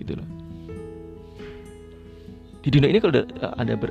[0.00, 0.28] gitu loh
[2.68, 3.24] di dunia ini kalau
[3.56, 3.90] ada ber,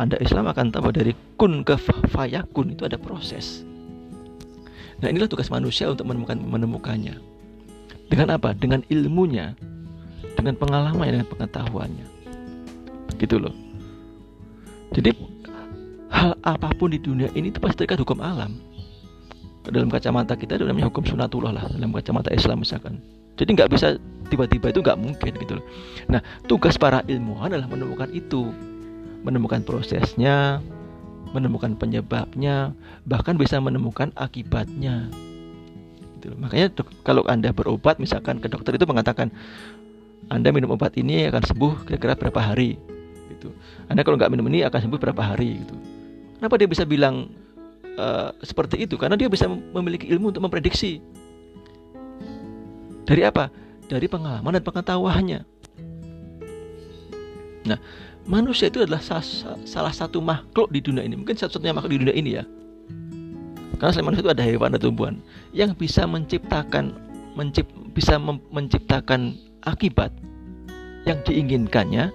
[0.00, 1.76] anda Islam akan tahu dari kun ke
[2.08, 3.60] fayakun itu ada proses.
[5.04, 7.20] Nah inilah tugas manusia untuk menemukan menemukannya.
[8.08, 8.56] Dengan apa?
[8.56, 9.52] Dengan ilmunya,
[10.32, 12.15] dengan pengalaman, dengan pengetahuannya.
[13.16, 13.52] Gitu loh.
[14.92, 15.12] Jadi
[16.12, 18.56] hal apa pun di dunia ini itu pasti terikat hukum alam.
[19.66, 21.66] Dalam kacamata kita itu namanya hukum sunatullah lah.
[21.66, 23.02] Dalam kacamata Islam misalkan.
[23.36, 24.00] Jadi nggak bisa
[24.32, 25.64] tiba-tiba itu nggak mungkin gitu loh.
[26.08, 28.48] Nah, tugas para ilmuwan adalah menemukan itu,
[29.26, 30.64] menemukan prosesnya,
[31.36, 32.72] menemukan penyebabnya,
[33.04, 35.12] bahkan bisa menemukan akibatnya.
[36.16, 36.38] Gitu loh.
[36.40, 36.72] Makanya
[37.04, 39.28] kalau anda berobat, misalkan ke dokter itu mengatakan
[40.32, 42.80] anda minum obat ini akan sembuh kira-kira berapa hari,
[43.46, 43.54] gitu.
[43.86, 45.74] Anda kalau nggak minum ini akan sembuh berapa hari, gitu.
[46.42, 47.30] Kenapa dia bisa bilang
[47.94, 48.98] uh, seperti itu?
[48.98, 50.98] Karena dia bisa memiliki ilmu untuk memprediksi
[53.06, 53.48] dari apa?
[53.86, 55.40] Dari pengalaman dan pengetahuannya.
[57.70, 57.78] Nah,
[58.26, 58.98] manusia itu adalah
[59.62, 61.14] salah satu makhluk di dunia ini.
[61.14, 62.44] Mungkin satu-satunya makhluk di dunia ini ya.
[63.78, 65.14] Karena selain manusia itu ada hewan dan tumbuhan
[65.54, 66.96] yang bisa menciptakan
[67.36, 68.16] mencip, bisa
[68.50, 69.36] menciptakan
[69.68, 70.10] akibat
[71.04, 72.10] yang diinginkannya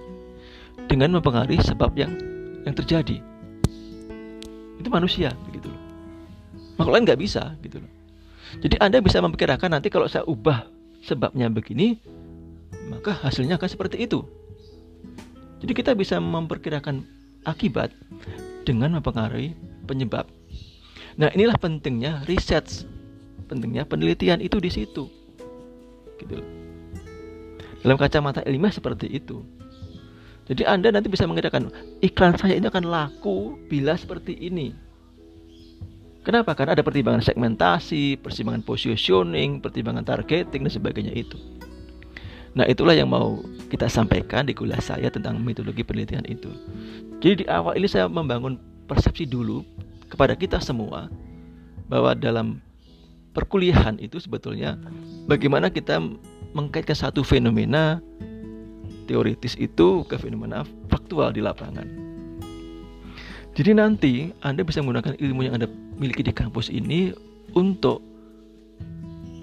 [0.92, 2.12] dengan mempengaruhi sebab yang
[2.68, 3.24] yang terjadi.
[4.76, 5.82] Itu manusia begitu loh.
[6.76, 7.88] Makhluk lain nggak bisa gitu loh.
[8.60, 10.68] Jadi Anda bisa memperkirakan nanti kalau saya ubah
[11.00, 11.96] sebabnya begini,
[12.92, 14.20] maka hasilnya akan seperti itu.
[15.64, 17.00] Jadi kita bisa memperkirakan
[17.48, 17.88] akibat
[18.68, 19.56] dengan mempengaruhi
[19.88, 20.28] penyebab.
[21.16, 22.84] Nah, inilah pentingnya riset,
[23.48, 25.08] pentingnya penelitian itu di situ.
[26.20, 26.36] Gitu
[27.80, 29.40] Dalam kacamata ilmiah seperti itu.
[30.52, 31.72] Jadi Anda nanti bisa mengatakan
[32.04, 34.76] iklan saya ini akan laku bila seperti ini.
[36.22, 36.52] Kenapa?
[36.52, 41.40] Karena ada pertimbangan segmentasi, pertimbangan positioning, pertimbangan targeting dan sebagainya itu.
[42.52, 43.40] Nah, itulah yang mau
[43.72, 46.52] kita sampaikan di kuliah saya tentang metodologi penelitian itu.
[47.24, 49.64] Jadi di awal ini saya membangun persepsi dulu
[50.12, 51.08] kepada kita semua
[51.88, 52.60] bahwa dalam
[53.32, 54.76] perkuliahan itu sebetulnya
[55.24, 55.96] bagaimana kita
[56.52, 58.04] mengkaitkan satu fenomena
[59.04, 62.12] teoritis itu ke fenomena faktual di lapangan.
[63.52, 65.68] Jadi nanti Anda bisa menggunakan ilmu yang Anda
[66.00, 67.12] miliki di kampus ini
[67.52, 68.00] untuk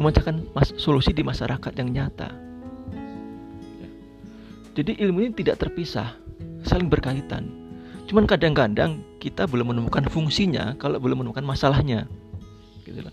[0.01, 2.29] memecahkan solusi di masyarakat yang nyata.
[3.77, 3.89] Ya.
[4.81, 6.17] Jadi ilmu ini tidak terpisah,
[6.65, 7.51] saling berkaitan.
[8.09, 12.09] Cuman kadang-kadang kita belum menemukan fungsinya kalau belum menemukan masalahnya.
[12.81, 13.05] Gitu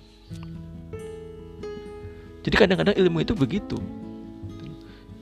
[2.46, 3.76] Jadi kadang-kadang ilmu itu begitu.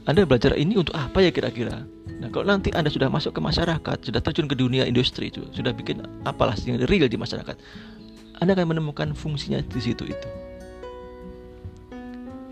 [0.05, 1.81] Anda belajar ini untuk apa ya kira-kira?
[2.21, 5.73] Nah, kalau nanti Anda sudah masuk ke masyarakat, sudah terjun ke dunia industri itu, sudah
[5.73, 7.57] bikin apalah yang real di masyarakat,
[8.39, 10.29] Anda akan menemukan fungsinya di situ itu.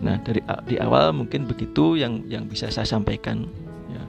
[0.03, 3.47] Nah, dari di awal mungkin begitu yang yang bisa saya sampaikan
[3.87, 4.03] ya.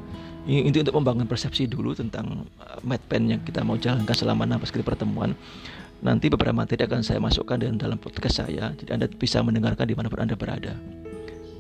[0.44, 4.82] Ini untuk membangun persepsi dulu tentang uh, pen yang kita mau jalankan selama enam kali
[4.82, 5.36] pertemuan.
[6.04, 9.94] Nanti beberapa materi akan saya masukkan dalam dalam podcast saya, jadi Anda bisa mendengarkan di
[9.96, 10.76] mana pun Anda berada.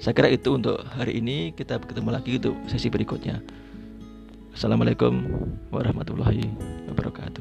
[0.04, 1.56] Saya kira itu untuk hari ini.
[1.56, 3.40] Kita ketemu lagi untuk sesi berikutnya.
[4.52, 5.16] Assalamualaikum
[5.72, 6.44] warahmatullahi
[6.92, 7.40] wabarakatuh.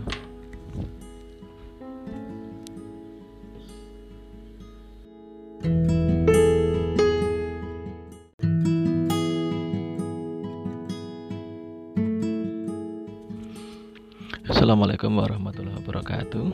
[14.48, 16.48] Assalamualaikum warahmatullahi wabarakatuh.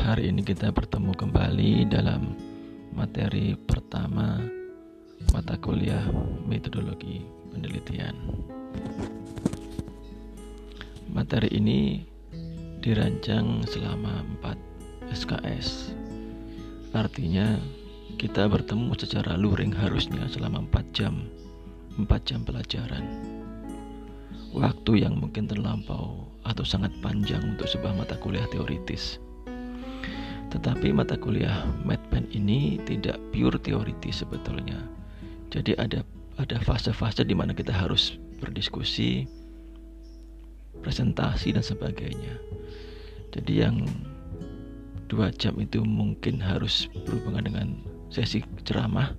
[0.00, 2.32] Hari ini kita bertemu kembali dalam
[2.96, 4.59] materi pertama
[5.28, 6.00] mata kuliah
[6.48, 7.20] metodologi
[7.52, 8.16] penelitian.
[11.12, 12.00] Materi ini
[12.80, 15.92] dirancang selama 4 SKS.
[16.96, 17.60] Artinya
[18.16, 21.28] kita bertemu secara luring harusnya selama 4 jam
[22.00, 23.04] 4 jam pelajaran
[24.50, 29.22] waktu yang mungkin terlampau atau sangat panjang untuk sebuah mata kuliah teoritis.
[30.50, 34.99] Tetapi mata kuliah MedPen ini tidak pure teoritis sebetulnya.
[35.50, 36.06] Jadi ada
[36.38, 39.28] ada fase-fase di mana kita harus berdiskusi,
[40.80, 42.38] presentasi dan sebagainya.
[43.34, 43.84] Jadi yang
[45.10, 47.68] dua jam itu mungkin harus berhubungan dengan
[48.08, 49.12] sesi ceramah,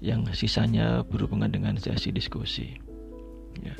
[0.00, 2.80] yang sisanya berhubungan dengan sesi diskusi.
[3.60, 3.76] Ya.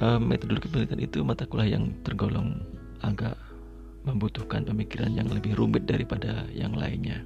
[0.00, 2.64] Uh, metodologi penelitian itu mata kuliah yang tergolong
[3.04, 3.36] agak
[4.08, 7.20] membutuhkan pemikiran yang lebih rumit daripada yang lainnya.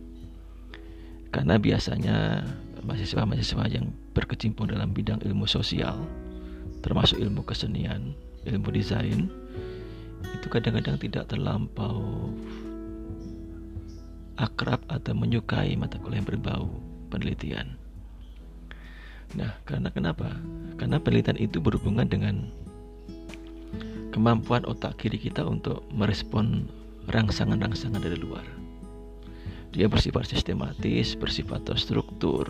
[1.35, 2.47] Karena biasanya
[2.87, 5.99] mahasiswa-mahasiswa yang berkecimpung dalam bidang ilmu sosial,
[6.79, 8.15] termasuk ilmu kesenian,
[8.47, 9.27] ilmu desain,
[10.31, 12.31] itu kadang-kadang tidak terlampau
[14.39, 16.71] akrab atau menyukai mata kuliah yang berbau
[17.11, 17.75] penelitian.
[19.35, 20.31] Nah, karena kenapa?
[20.79, 22.47] Karena penelitian itu berhubungan dengan
[24.15, 26.71] kemampuan otak kiri kita untuk merespon
[27.11, 28.54] rangsangan-rangsangan dari luar.
[29.75, 32.47] Dia bersifat sistematis, bersifat terstruktur,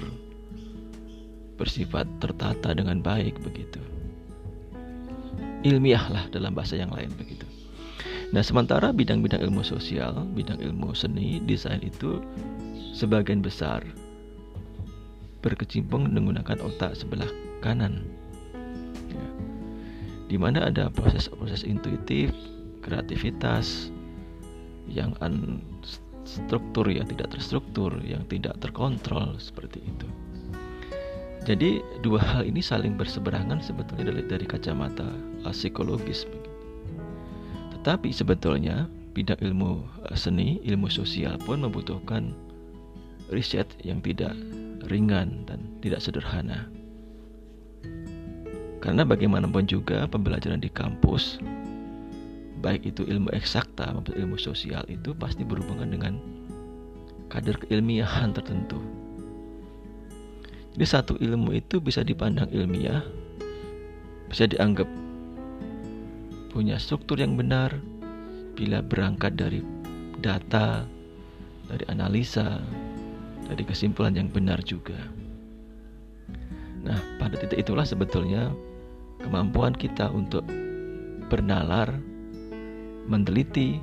[1.56, 3.80] bersifat tertata dengan baik begitu.
[5.64, 7.48] Ilmiah lah dalam bahasa yang lain begitu.
[8.36, 12.20] Nah, sementara bidang-bidang ilmu sosial, bidang ilmu seni, desain itu
[12.92, 13.80] sebagian besar
[15.40, 17.28] berkecimpung menggunakan otak sebelah
[17.64, 18.04] kanan
[20.28, 22.32] di mana ada proses-proses intuitif,
[22.80, 23.92] kreativitas
[24.88, 25.12] yang
[26.24, 30.08] unstruktur ya tidak terstruktur, yang tidak terkontrol seperti itu.
[31.44, 35.04] Jadi dua hal ini saling berseberangan sebetulnya dari, dari kacamata
[35.52, 36.24] psikologis.
[37.76, 39.84] Tetapi sebetulnya bidang ilmu
[40.16, 42.32] seni, ilmu sosial pun membutuhkan
[43.28, 44.32] riset yang tidak
[44.88, 46.64] ringan dan tidak sederhana.
[48.80, 51.36] Karena bagaimanapun juga pembelajaran di kampus
[52.64, 56.16] baik itu ilmu eksakta maupun ilmu sosial itu pasti berhubungan dengan
[57.28, 58.80] kadar keilmiahan tertentu.
[60.72, 63.04] Jadi satu ilmu itu bisa dipandang ilmiah,
[64.32, 64.88] bisa dianggap
[66.56, 67.76] punya struktur yang benar
[68.56, 69.60] bila berangkat dari
[70.24, 70.88] data,
[71.68, 72.64] dari analisa,
[73.44, 74.96] dari kesimpulan yang benar juga.
[76.80, 78.48] Nah, pada titik itulah sebetulnya
[79.20, 80.46] kemampuan kita untuk
[81.28, 81.90] bernalar,
[83.08, 83.78] meneliti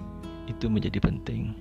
[0.49, 1.53] itu menjadi penting.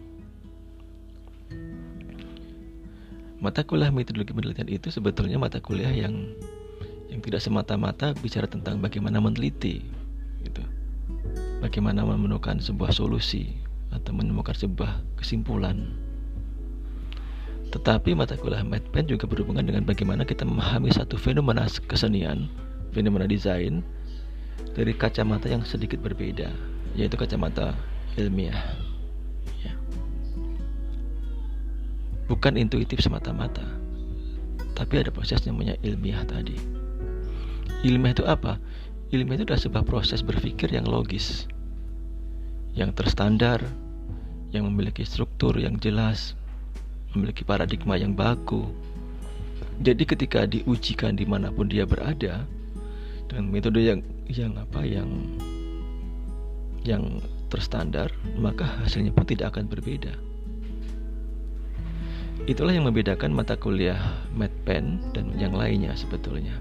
[3.41, 6.13] Mata kuliah metodologi penelitian itu sebetulnya mata kuliah yang
[7.09, 9.81] yang tidak semata-mata bicara tentang bagaimana meneliti,
[10.45, 10.63] gitu.
[11.65, 13.57] Bagaimana menemukan sebuah solusi
[13.91, 15.91] atau menemukan sebuah kesimpulan.
[17.71, 22.51] Tetapi mata kuliah MedPen juga berhubungan dengan bagaimana kita memahami satu fenomena kesenian
[22.91, 23.81] fenomena desain
[24.75, 26.51] dari kacamata yang sedikit berbeda,
[27.01, 27.73] yaitu kacamata
[28.21, 28.61] ilmiah.
[29.65, 29.73] Ya.
[32.29, 33.65] Bukan intuitif semata-mata,
[34.77, 36.61] tapi ada proses namanya ilmiah tadi.
[37.81, 38.61] Ilmiah itu apa?
[39.09, 41.49] Ilmiah itu adalah sebuah proses berpikir yang logis,
[42.77, 43.65] yang terstandar,
[44.53, 46.37] yang memiliki struktur yang jelas,
[47.17, 48.69] memiliki paradigma yang baku.
[49.81, 52.45] Jadi ketika diujikan di mana pun dia berada,
[53.31, 55.09] dengan metode yang yang apa yang
[56.87, 60.15] yang terstandar maka hasilnya pun tidak akan berbeda.
[62.49, 64.01] Itulah yang membedakan mata kuliah
[64.33, 66.57] MedPen dan yang lainnya sebetulnya.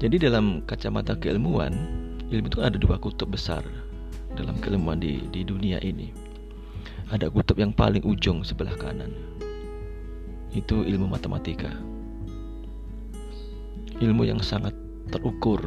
[0.00, 1.72] Jadi dalam kacamata keilmuan
[2.32, 3.62] ilmu itu ada dua kutub besar
[4.34, 6.10] dalam keilmuan di, di dunia ini.
[7.12, 9.12] Ada kutub yang paling ujung sebelah kanan
[10.54, 11.70] itu ilmu matematika.
[13.98, 14.74] Ilmu yang sangat
[15.10, 15.60] terukur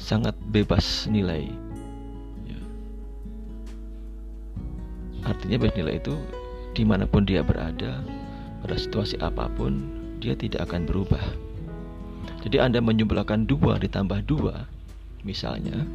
[0.00, 1.48] sangat bebas nilai
[2.44, 2.60] ya.
[5.26, 6.14] artinya bebas nilai itu
[6.74, 8.02] di mana pun dia berada
[8.64, 9.86] pada situasi apa pun
[10.18, 11.22] dia tidak akan berubah
[12.42, 14.66] jadi anda menjumlahkan dua ditambah dua
[15.22, 15.86] misalnya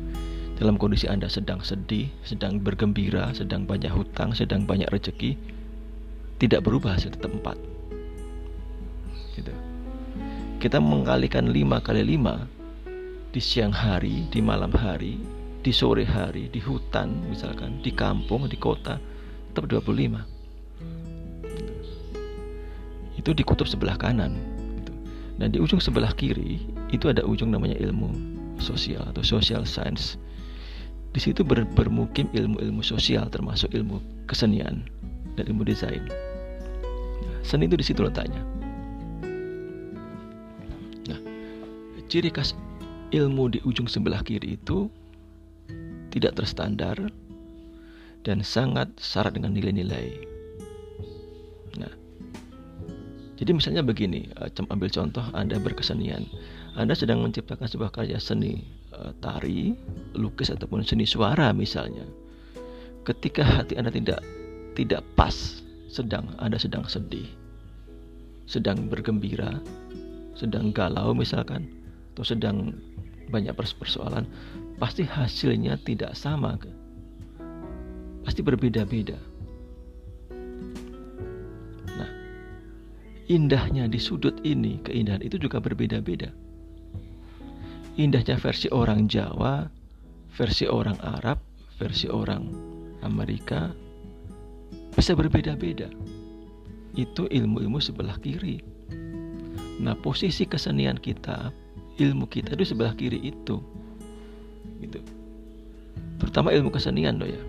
[0.60, 5.40] dalam kondisi Anda sedang sedih, sedang bergembira, sedang banyak hutang, sedang banyak rezeki,
[6.36, 7.56] tidak berubah hasil tetap empat.
[9.40, 9.70] Gitu
[10.60, 12.59] kita mengkalikan 5 kali 5
[13.30, 15.22] di siang hari, di malam hari,
[15.62, 18.98] di sore hari, di hutan misalkan, di kampung, di kota,
[19.54, 20.26] tetap 25.
[23.22, 24.34] Itu di kutub sebelah kanan.
[25.40, 26.60] Dan di ujung sebelah kiri
[26.92, 28.12] itu ada ujung namanya ilmu
[28.60, 30.20] sosial atau social science.
[31.16, 34.84] Di situ ber, bermukim ilmu-ilmu sosial termasuk ilmu kesenian
[35.40, 36.04] dan ilmu desain.
[37.40, 38.44] Seni itu di situ letaknya.
[42.10, 42.58] ciri khas
[43.10, 44.90] ilmu di ujung sebelah kiri itu
[46.14, 46.98] tidak terstandar
[48.26, 50.08] dan sangat syarat dengan nilai-nilai.
[51.80, 51.94] Nah,
[53.40, 56.28] jadi misalnya begini, eh, ambil contoh Anda berkesenian.
[56.78, 58.62] Anda sedang menciptakan sebuah karya seni
[58.94, 59.74] eh, tari,
[60.18, 62.06] lukis ataupun seni suara misalnya.
[63.08, 64.22] Ketika hati Anda tidak
[64.76, 67.26] tidak pas, sedang Anda sedang sedih,
[68.46, 69.58] sedang bergembira,
[70.38, 71.79] sedang galau misalkan,
[72.20, 72.76] atau sedang
[73.32, 74.28] banyak persoalan,
[74.76, 76.60] pasti hasilnya tidak sama.
[78.28, 79.16] Pasti berbeda-beda.
[81.96, 82.12] Nah,
[83.32, 86.28] indahnya di sudut ini, keindahan itu juga berbeda-beda.
[87.96, 89.64] Indahnya versi orang Jawa,
[90.36, 91.40] versi orang Arab,
[91.80, 92.52] versi orang
[93.00, 93.72] Amerika
[94.92, 95.88] bisa berbeda-beda
[97.00, 98.60] itu ilmu-ilmu sebelah kiri.
[99.80, 101.56] Nah, posisi kesenian kita,
[102.00, 103.60] ilmu kita itu sebelah kiri itu.
[104.80, 105.00] Gitu.
[106.24, 107.42] Terutama ilmu kesenian loh ya.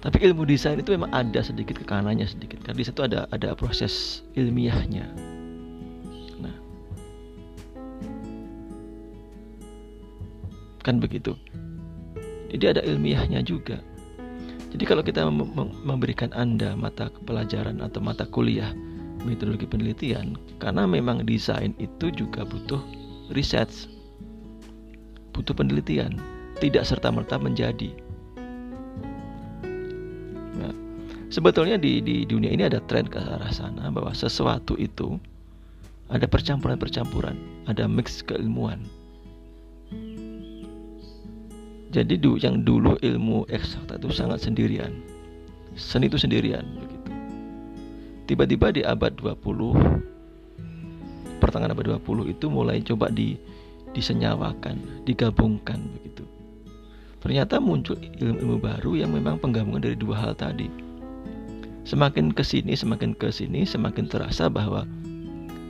[0.00, 2.62] Tapi ilmu desain itu memang ada sedikit ke kanannya sedikit.
[2.64, 5.04] Karena di situ ada ada proses ilmiahnya.
[6.40, 6.56] Nah.
[10.80, 11.36] Kan begitu.
[12.50, 13.78] Jadi ada ilmiahnya juga.
[14.70, 15.26] Jadi kalau kita
[15.82, 18.70] memberikan Anda mata pelajaran atau mata kuliah
[19.26, 22.80] metodologi penelitian, karena memang desain itu juga butuh
[23.32, 23.70] riset,
[25.32, 26.18] butuh penelitian,
[26.58, 27.94] tidak serta-merta menjadi.
[30.58, 30.74] Nah,
[31.32, 35.16] sebetulnya di, di dunia ini ada tren ke arah sana bahwa sesuatu itu
[36.10, 37.38] ada percampuran-percampuran,
[37.70, 38.82] ada mix keilmuan.
[41.90, 44.94] Jadi yang dulu ilmu eksakta itu sangat sendirian.
[45.74, 47.10] Seni itu sendirian begitu.
[48.30, 50.09] Tiba-tiba di abad 20
[51.40, 53.40] pertengahan abad 20 itu mulai coba di
[53.96, 56.22] disenyawakan, digabungkan begitu.
[57.20, 60.70] Ternyata muncul ilmu-ilmu baru yang memang penggabungan dari dua hal tadi.
[61.88, 64.86] Semakin ke sini, semakin ke sini, semakin terasa bahwa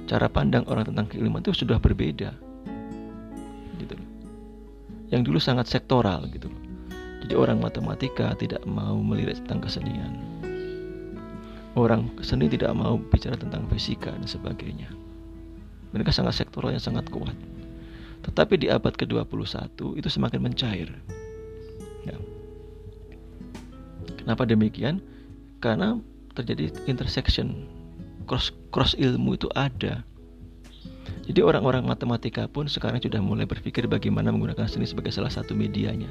[0.04, 2.34] cara pandang orang tentang keilmuan itu sudah berbeda
[5.10, 6.48] yang dulu sangat sektoral gitu
[7.20, 10.18] Jadi orang matematika tidak mau melihat tentang kesenian.
[11.78, 14.88] Orang seni tidak mau bicara tentang fisika dan sebagainya.
[15.90, 17.34] Mereka sangat sektoral yang sangat kuat.
[18.26, 20.88] Tetapi di abad ke-21 itu semakin mencair.
[22.04, 22.16] Ya.
[24.20, 25.00] Kenapa demikian?
[25.58, 25.98] Karena
[26.36, 27.66] terjadi intersection
[28.24, 30.06] cross cross ilmu itu ada
[31.30, 36.10] jadi orang-orang matematika pun sekarang sudah mulai berpikir bagaimana menggunakan seni sebagai salah satu medianya.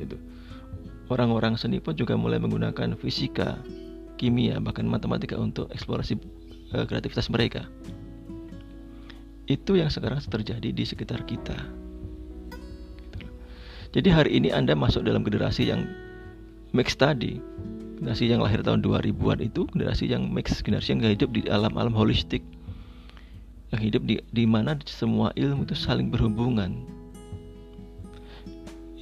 [0.00, 0.16] Gitu.
[1.12, 3.60] Orang-orang seni pun juga mulai menggunakan fisika,
[4.16, 6.16] kimia, bahkan matematika untuk eksplorasi
[6.72, 7.68] uh, kreativitas mereka.
[9.44, 11.56] Itu yang sekarang terjadi di sekitar kita.
[13.94, 15.86] Jadi hari ini Anda masuk dalam generasi yang
[16.74, 17.38] mix tadi,
[18.02, 22.42] generasi yang lahir tahun 2000-an itu generasi yang mix, generasi yang hidup di alam-alam holistik
[23.74, 26.86] yang hidup di, di mana semua ilmu itu saling berhubungan.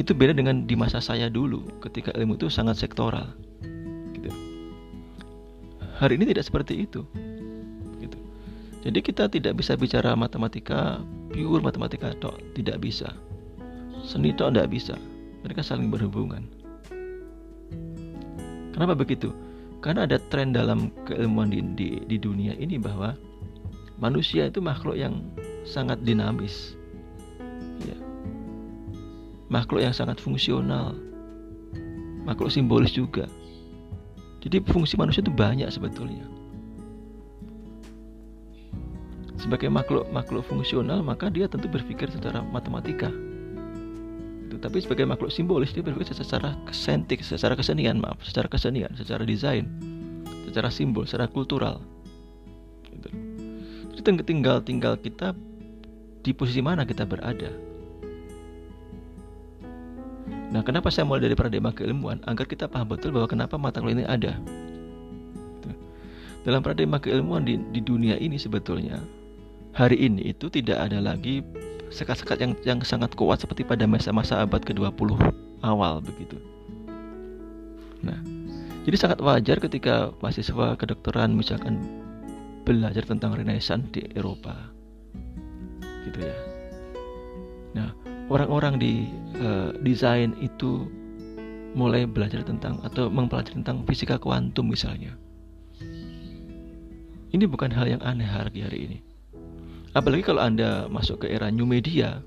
[0.01, 3.37] Itu beda dengan di masa saya dulu ketika ilmu itu sangat sektoral.
[4.17, 4.33] Gitu.
[6.01, 7.05] Hari ini tidak seperti itu.
[8.83, 10.99] Jadi kita tidak bisa bicara matematika
[11.31, 13.15] pure matematika tok, tidak bisa.
[14.03, 14.99] Seni tok tidak bisa.
[15.47, 16.43] Mereka saling berhubungan.
[18.75, 19.31] Kenapa begitu?
[19.83, 23.15] Karena ada tren dalam keilmuan di, di, di dunia ini bahwa
[24.03, 25.23] manusia itu makhluk yang
[25.63, 26.75] sangat dinamis
[27.87, 27.95] ya.
[29.47, 30.99] makhluk yang sangat fungsional
[32.27, 33.31] makhluk simbolis juga
[34.43, 36.27] jadi fungsi manusia itu banyak sebetulnya
[39.43, 43.11] sebagai makhluk makhluk fungsional maka dia tentu berpikir secara matematika.
[44.63, 49.67] Tapi sebagai makhluk simbolis dia berpikir secara kesentik secara kesenian maaf secara kesenian secara desain
[50.47, 51.83] secara simbol secara kultural.
[53.91, 55.35] Itu tinggal tinggal kita
[56.23, 57.51] di posisi mana kita berada.
[60.53, 62.23] Nah, kenapa saya mulai dari paradigma keilmuan?
[62.29, 64.37] Agar kita paham betul bahwa kenapa mata kuliah ini ada.
[66.45, 69.01] Dalam paradigma keilmuan di, di dunia ini sebetulnya
[69.73, 71.41] hari ini itu tidak ada lagi
[71.93, 75.17] sekat-sekat yang yang sangat kuat seperti pada masa-masa abad ke-20
[75.65, 76.37] awal begitu.
[78.05, 78.21] Nah,
[78.85, 81.81] jadi sangat wajar ketika mahasiswa kedokteran misalkan
[82.65, 84.57] belajar tentang Renaissance di Eropa.
[86.09, 86.37] Gitu ya.
[87.73, 87.89] Nah
[88.29, 89.09] orang-orang di
[89.41, 90.89] uh, desain itu
[91.73, 95.17] mulai belajar tentang atau mempelajari tentang fisika kuantum misalnya.
[97.33, 99.12] Ini bukan hal yang aneh hari hari ini
[99.93, 102.21] apalagi kalau anda masuk ke era new media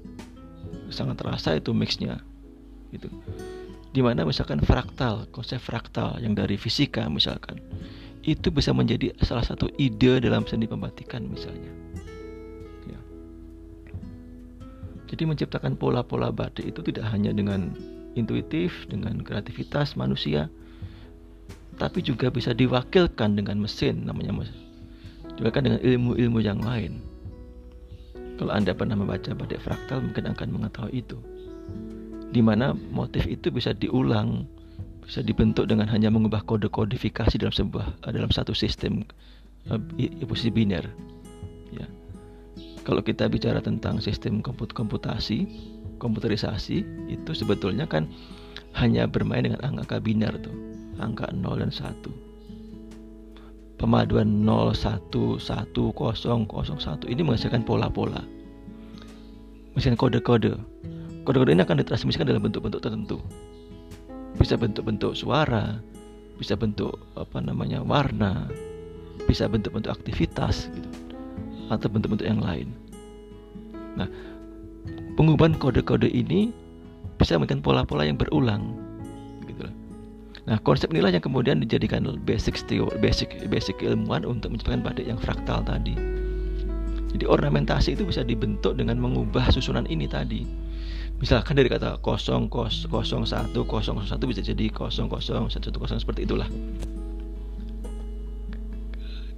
[0.89, 2.21] sangat terasa itu mixnya
[2.93, 3.09] gitu.
[3.95, 7.59] Di mana misalkan fraktal konsep fraktal yang dari fisika misalkan
[8.25, 11.69] itu bisa menjadi salah satu ide dalam seni pembatikan misalnya.
[12.89, 12.99] Ya.
[15.05, 17.71] jadi menciptakan pola-pola batik itu tidak hanya dengan
[18.17, 20.49] intuitif dengan kreativitas manusia
[21.75, 24.57] tapi juga bisa diwakilkan dengan mesin namanya mesin
[25.35, 27.03] juga kan dengan ilmu-ilmu yang lain
[28.35, 31.17] kalau anda pernah membaca batik fraktal mungkin akan mengetahui itu
[32.35, 34.43] di mana motif itu bisa diulang,
[35.07, 39.07] bisa dibentuk dengan hanya mengubah kode kodifikasi dalam sebuah eh, dalam satu sistem
[39.71, 39.79] uh,
[40.27, 40.83] posisi biner.
[41.71, 41.87] Ya.
[42.83, 45.47] Kalau kita bicara tentang sistem komput komputasi,
[46.03, 48.11] komputerisasi itu sebetulnya kan
[48.75, 50.53] hanya bermain dengan angka biner tuh,
[50.99, 52.34] angka 0 dan 1.
[53.75, 58.23] Pemaduan 0 1 1 0 0 1 ini menghasilkan pola-pola.
[59.75, 60.55] Menghasilkan kode-kode
[61.25, 63.17] Kode-kode ini akan ditransmisikan dalam bentuk-bentuk tertentu.
[64.37, 65.81] Bisa bentuk-bentuk suara,
[66.37, 68.45] bisa bentuk apa namanya warna,
[69.25, 70.89] bisa bentuk-bentuk aktivitas gitu,
[71.73, 72.69] atau bentuk-bentuk yang lain.
[73.97, 74.05] Nah,
[75.17, 76.53] pengubahan kode-kode ini
[77.17, 78.69] bisa memberikan pola-pola yang berulang,
[80.45, 82.61] Nah, konsep inilah yang kemudian dijadikan basic
[83.01, 85.97] basic basic ilmuwan untuk menciptakan batik yang fraktal tadi.
[87.17, 90.45] Jadi ornamentasi itu bisa dibentuk dengan mengubah susunan ini tadi.
[91.17, 95.97] Misalkan dari kata kosong kos kosong satu kosong satu bisa jadi kosong kosong satu kosong
[95.97, 96.45] seperti itulah.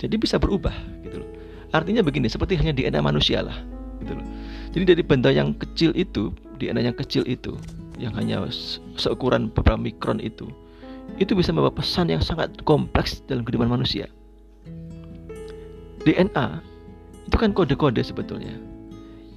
[0.02, 0.76] Jadi bisa berubah
[1.08, 1.30] gitu loh.
[1.72, 3.56] Artinya begini seperti hanya DNA manusia lah
[4.04, 4.28] gitu loh.
[4.76, 7.56] Jadi dari benda yang kecil itu DNA yang kecil itu
[7.96, 8.44] yang hanya
[8.98, 10.50] seukuran beberapa mikron itu
[11.16, 14.12] itu bisa membawa pesan yang sangat kompleks dalam kehidupan manusia
[16.04, 16.48] DNA
[17.28, 18.56] itu kan kode-kode sebetulnya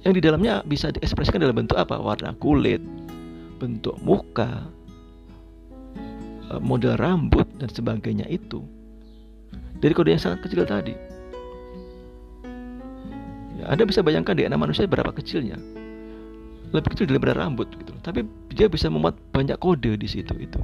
[0.01, 1.93] yang di dalamnya bisa diekspresikan dalam bentuk apa?
[2.01, 2.81] Warna kulit,
[3.61, 4.65] bentuk muka,
[6.49, 8.65] eh, model rambut dan sebagainya itu
[9.77, 10.93] dari kode yang sangat kecil tadi.
[13.61, 15.57] Ya, anda bisa bayangkan DNA manusia berapa kecilnya,
[16.73, 17.93] lebih kecil daripada rambut gitu.
[18.01, 18.25] Tapi
[18.57, 20.61] dia bisa memuat banyak kode di situ itu.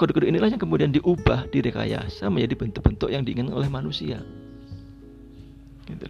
[0.00, 4.24] Kode-kode inilah yang kemudian diubah, direkayasa menjadi bentuk-bentuk yang diinginkan oleh manusia.
[5.84, 6.08] Gitu.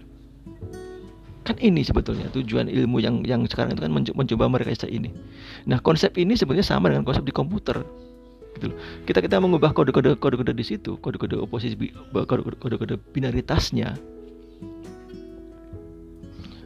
[1.43, 5.11] Kan ini sebetulnya tujuan ilmu yang yang sekarang itu kan mencoba merekayasa ini.
[5.67, 7.83] Nah, konsep ini sebenarnya sama dengan konsep di komputer.
[8.63, 8.71] Gitu.
[9.11, 11.75] Kita kita mengubah kode-kode kode-kode di situ, kode-kode oposisi
[12.15, 13.99] kode-kode binaritasnya.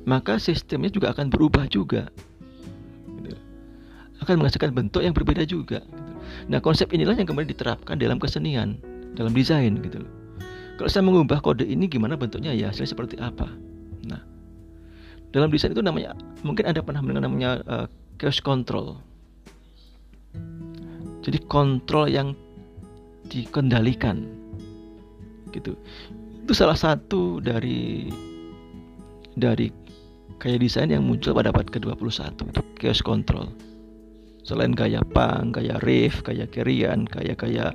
[0.05, 2.13] Maka sistemnya juga akan berubah juga.
[3.17, 3.33] Gitu.
[4.21, 5.81] Akan menghasilkan bentuk yang berbeda juga.
[6.51, 8.79] Nah, konsep inilah yang kemudian diterapkan dalam kesenian,
[9.17, 10.13] dalam desain gitu loh.
[10.75, 13.47] Kalau saya mengubah kode ini gimana bentuknya ya hasilnya seperti apa?
[14.11, 14.21] Nah,
[15.31, 17.87] dalam desain itu namanya mungkin Anda pernah mendengar namanya uh,
[18.19, 18.99] chaos control.
[21.23, 22.35] Jadi kontrol yang
[23.31, 24.27] dikendalikan.
[25.55, 25.79] Gitu.
[26.45, 28.11] Itu salah satu dari
[29.39, 29.71] dari
[30.43, 33.49] kayak desain yang muncul pada abad ke-21 itu chaos control.
[34.45, 37.73] Selain gaya punk, gaya riff, gaya kerian, kayak kayak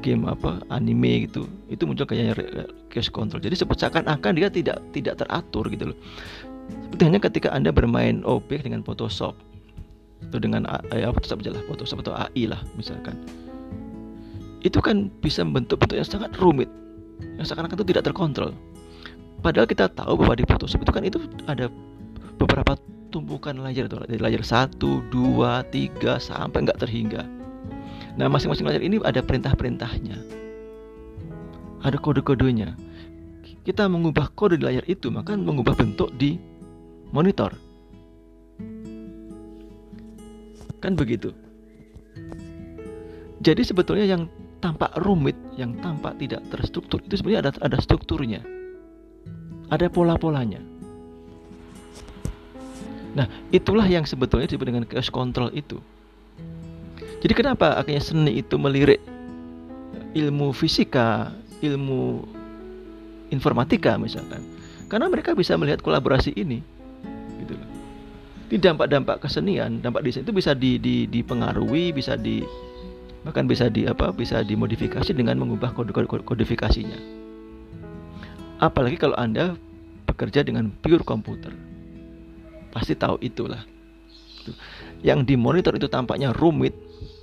[0.00, 2.32] game apa anime gitu itu muncul kayaknya
[2.88, 5.98] chaos control jadi seakan-akan dia tidak tidak teratur gitu loh
[6.88, 9.36] seperti hanya ketika Anda bermain objek dengan Photoshop
[10.20, 13.16] atau dengan eh, aja lah, Photoshop atau AI lah misalkan.
[14.60, 16.68] Itu kan bisa membentuk bentuk yang sangat rumit,
[17.40, 18.52] yang seakan-akan itu tidak terkontrol.
[19.40, 21.72] Padahal kita tahu bahwa di Photoshop itu kan itu ada
[22.36, 22.76] beberapa
[23.10, 27.26] tumpukan layar itu dari layar 1, 2, 3 sampai nggak terhingga.
[28.14, 30.18] Nah, masing-masing layar ini ada perintah-perintahnya.
[31.82, 32.78] Ada kode-kodenya.
[33.66, 36.38] Kita mengubah kode di layar itu, maka mengubah bentuk di
[37.12, 37.52] monitor.
[40.80, 41.34] Kan begitu.
[43.40, 44.28] Jadi sebetulnya yang
[44.60, 48.40] tampak rumit, yang tampak tidak terstruktur itu sebenarnya ada ada strukturnya.
[49.72, 50.69] Ada pola-polanya.
[53.14, 55.82] Nah, itulah yang sebetulnya disebut dengan chaos control itu.
[57.20, 59.02] Jadi kenapa akhirnya seni itu melirik
[60.16, 62.24] ilmu fisika, ilmu
[63.34, 64.40] informatika misalkan?
[64.88, 66.64] Karena mereka bisa melihat kolaborasi ini
[68.50, 72.42] di dampak-dampak kesenian, dampak desain itu bisa di, di, dipengaruhi, bisa di
[73.22, 76.98] bahkan bisa di apa bisa dimodifikasi dengan mengubah kode, kode kodifikasinya.
[78.58, 79.54] Apalagi kalau Anda
[80.10, 81.54] bekerja dengan pure komputer.
[82.70, 83.62] Pasti tahu itulah.
[85.00, 86.72] Yang dimonitor itu tampaknya rumit,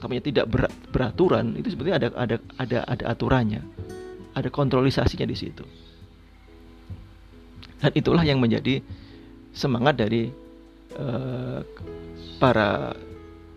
[0.01, 3.61] tampaknya tidak ber, beraturan, itu sebenarnya ada ada ada ada aturannya.
[4.37, 5.65] Ada kontrolisasinya di situ.
[7.77, 8.81] Dan itulah yang menjadi
[9.53, 10.29] semangat dari
[10.97, 11.61] uh,
[12.37, 12.93] para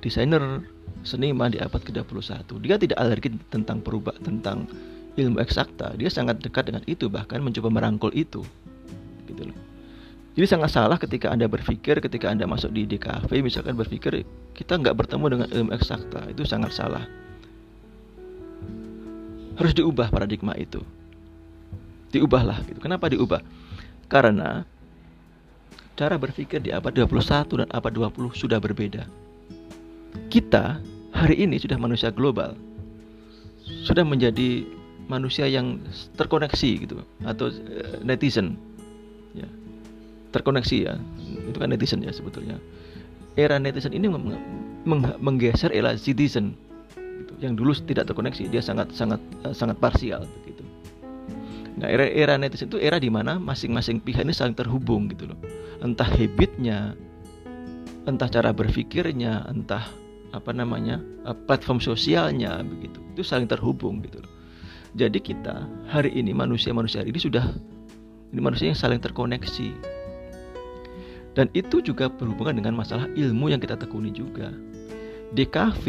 [0.01, 0.65] desainer
[1.05, 2.45] seniman di abad ke-21.
[2.65, 4.69] Dia tidak alergi tentang perubah tentang
[5.17, 5.97] ilmu eksakta.
[5.97, 8.45] Dia sangat dekat dengan itu bahkan mencoba merangkul itu.
[10.31, 14.23] Jadi sangat salah ketika Anda berpikir ketika Anda masuk di DKV misalkan berpikir
[14.55, 16.31] kita nggak bertemu dengan ilmu eksakta.
[16.31, 17.03] Itu sangat salah.
[19.59, 20.81] Harus diubah paradigma itu.
[22.15, 22.79] Diubahlah gitu.
[22.79, 23.43] Kenapa diubah?
[24.07, 24.63] Karena
[25.99, 29.05] cara berpikir di abad 21 dan abad 20 sudah berbeda.
[30.31, 30.79] Kita
[31.13, 32.55] hari ini sudah manusia global.
[33.85, 34.65] Sudah menjadi
[35.11, 35.83] manusia yang
[36.15, 38.55] terkoneksi gitu atau eh, netizen.
[39.35, 39.51] Ya.
[40.31, 40.95] Terkoneksi ya.
[41.47, 42.59] Itu kan netizen ya sebetulnya.
[43.39, 44.11] Era netizen ini
[45.19, 46.55] menggeser era citizen
[46.97, 47.33] gitu.
[47.43, 50.63] Yang dulu tidak terkoneksi, dia sangat sangat eh, sangat parsial begitu.
[51.81, 55.39] Nah, era era netizen itu era di mana masing-masing pihak ini saling terhubung gitu loh.
[55.81, 56.95] Entah habitnya,
[58.05, 59.89] entah cara berpikirnya, entah
[60.31, 63.03] apa namanya eh, platform sosialnya begitu.
[63.15, 64.31] Itu saling terhubung gitu loh.
[64.99, 67.47] Jadi kita hari ini manusia-manusia ini sudah
[68.35, 70.00] ini manusia yang saling terkoneksi.
[71.39, 74.51] Dan itu juga berhubungan dengan masalah ilmu yang kita tekuni juga.
[75.39, 75.85] DKV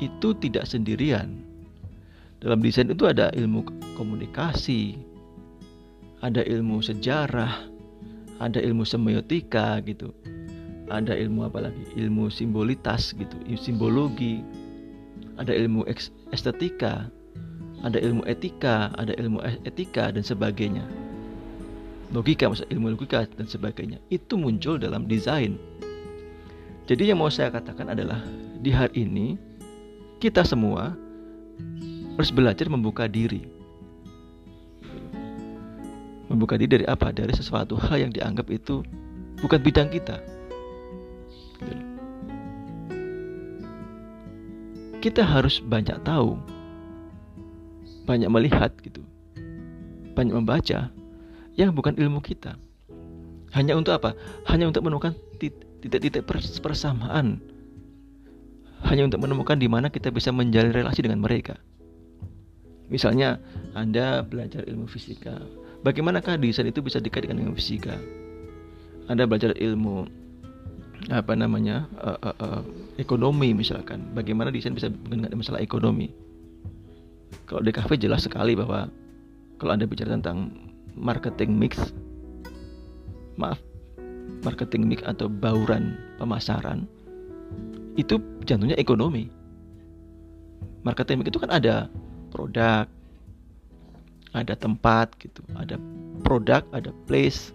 [0.00, 1.44] itu tidak sendirian.
[2.40, 3.68] Dalam desain itu ada ilmu
[4.00, 4.96] komunikasi,
[6.24, 7.68] ada ilmu sejarah,
[8.40, 10.16] ada ilmu semiotika gitu.
[10.88, 11.84] Ada ilmu apa lagi?
[12.00, 14.40] Ilmu simbolitas gitu, simbologi.
[15.36, 15.84] Ada ilmu
[16.32, 17.08] estetika,
[17.80, 20.84] ada ilmu etika, ada ilmu e-, etika dan sebagainya.
[22.10, 24.02] Logika, maksud ilmu logika dan sebagainya.
[24.10, 25.54] Itu muncul dalam desain.
[26.90, 28.18] Jadi yang mau saya katakan adalah
[28.58, 29.38] di hari ini
[30.18, 30.90] kita semua
[32.18, 33.60] harus belajar membuka diri
[36.30, 37.10] membuka diri dari apa?
[37.10, 38.86] Dari sesuatu hal yang dianggap itu
[39.42, 40.22] bukan bidang kita.
[45.02, 46.38] Kita harus banyak tahu,
[48.06, 49.02] banyak melihat gitu,
[50.12, 50.92] banyak membaca
[51.60, 52.56] yang bukan ilmu kita.
[53.52, 54.16] Hanya untuk apa?
[54.48, 56.24] Hanya untuk menemukan titik-titik
[56.62, 57.42] persamaan.
[58.86, 61.60] Hanya untuk menemukan di mana kita bisa menjalin relasi dengan mereka.
[62.88, 63.38] Misalnya,
[63.76, 65.36] Anda belajar ilmu fisika,
[65.80, 67.96] Bagaimanakah desain itu bisa dikaitkan dengan fisika?
[69.08, 70.04] Anda belajar ilmu
[71.08, 72.62] apa namanya uh, uh, uh,
[73.00, 74.12] ekonomi misalkan.
[74.12, 76.12] Bagaimana desain bisa dengan masalah ekonomi?
[77.48, 78.92] Kalau di kafe jelas sekali bahwa
[79.56, 80.52] kalau Anda bicara tentang
[80.96, 81.92] marketing mix,
[83.36, 83.58] maaf,
[84.46, 86.88] marketing mix atau bauran pemasaran,
[87.98, 89.28] itu jantungnya ekonomi.
[90.86, 91.92] Marketing mix itu kan ada
[92.32, 92.88] produk,
[94.32, 95.76] ada tempat gitu, ada
[96.22, 97.50] produk, ada place,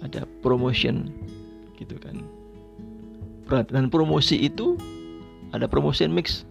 [0.00, 1.12] ada promotion
[1.76, 2.24] gitu kan.
[3.68, 4.80] Dan promosi itu
[5.52, 6.48] ada promotion mix.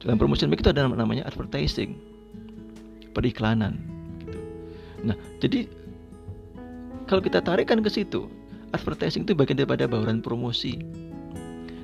[0.00, 1.94] Dalam promotion mix itu ada namanya advertising,
[3.14, 3.91] periklanan.
[5.02, 5.66] Nah, jadi
[7.10, 8.30] kalau kita tarikkan ke situ,
[8.72, 10.78] advertising itu bagian daripada bauran promosi.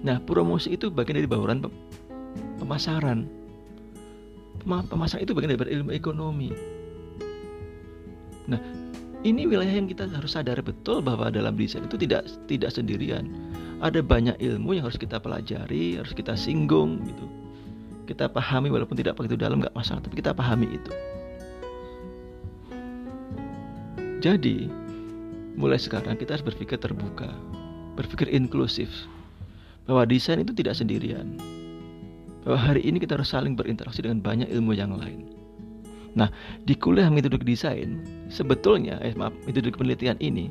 [0.06, 1.66] Nah, promosi itu bagian dari bauran
[2.62, 3.26] pemasaran
[4.66, 6.50] pemasaran itu bagian dari ilmu ekonomi.
[8.48, 8.60] Nah,
[9.24, 13.28] ini wilayah yang kita harus sadar betul bahwa dalam desain itu tidak tidak sendirian.
[13.78, 17.26] Ada banyak ilmu yang harus kita pelajari, harus kita singgung gitu.
[18.08, 20.92] Kita pahami walaupun tidak begitu dalam nggak masalah, tapi kita pahami itu.
[24.18, 24.66] Jadi,
[25.54, 27.30] mulai sekarang kita harus berpikir terbuka,
[27.94, 28.90] berpikir inklusif,
[29.86, 31.38] bahwa desain itu tidak sendirian
[32.48, 35.28] bahwa hari ini kita harus saling berinteraksi dengan banyak ilmu yang lain.
[36.16, 36.32] Nah,
[36.64, 38.00] di kuliah metode desain,
[38.32, 40.48] sebetulnya, eh maaf, metode penelitian ini,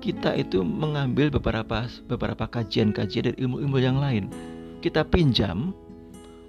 [0.00, 4.32] kita itu mengambil beberapa beberapa kajian-kajian dari ilmu-ilmu yang lain.
[4.80, 5.76] Kita pinjam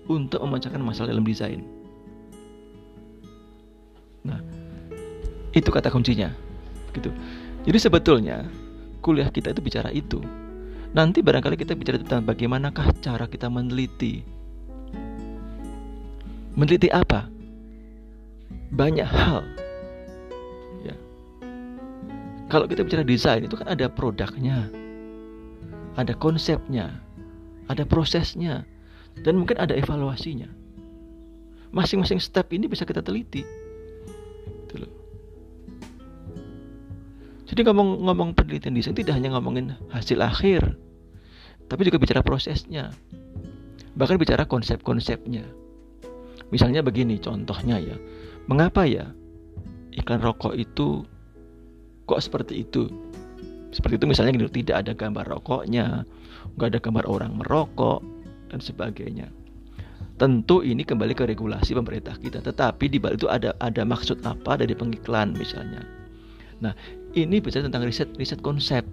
[0.07, 1.67] untuk memecahkan masalah dalam desain.
[4.23, 4.39] Nah,
[5.51, 6.31] itu kata kuncinya.
[6.91, 7.11] Gitu.
[7.67, 8.47] Jadi sebetulnya
[8.99, 10.19] kuliah kita itu bicara itu.
[10.91, 14.41] Nanti barangkali kita bicara tentang bagaimanakah cara kita meneliti
[16.51, 17.31] Meneliti apa?
[18.75, 19.47] Banyak hal.
[20.83, 20.95] Ya.
[22.51, 24.67] Kalau kita bicara desain itu kan ada produknya,
[25.95, 26.91] ada konsepnya,
[27.71, 28.67] ada prosesnya,
[29.23, 30.51] dan mungkin ada evaluasinya.
[31.71, 33.47] Masing-masing step ini bisa kita teliti.
[37.51, 40.79] Jadi ngomong-ngomong penelitian desain tidak hanya ngomongin hasil akhir,
[41.67, 42.95] tapi juga bicara prosesnya,
[43.99, 45.43] bahkan bicara konsep-konsepnya.
[46.47, 47.95] Misalnya begini contohnya ya.
[48.47, 49.11] Mengapa ya
[49.91, 51.03] iklan rokok itu
[52.07, 52.87] kok seperti itu
[53.71, 56.03] seperti itu misalnya gitu, tidak ada gambar rokoknya
[56.59, 58.03] nggak ada gambar orang merokok
[58.51, 59.31] dan sebagainya
[60.19, 64.59] tentu ini kembali ke regulasi pemerintah kita tetapi di balik itu ada ada maksud apa
[64.59, 65.87] dari pengiklan misalnya
[66.59, 66.75] nah
[67.15, 68.83] ini bicara tentang riset riset konsep.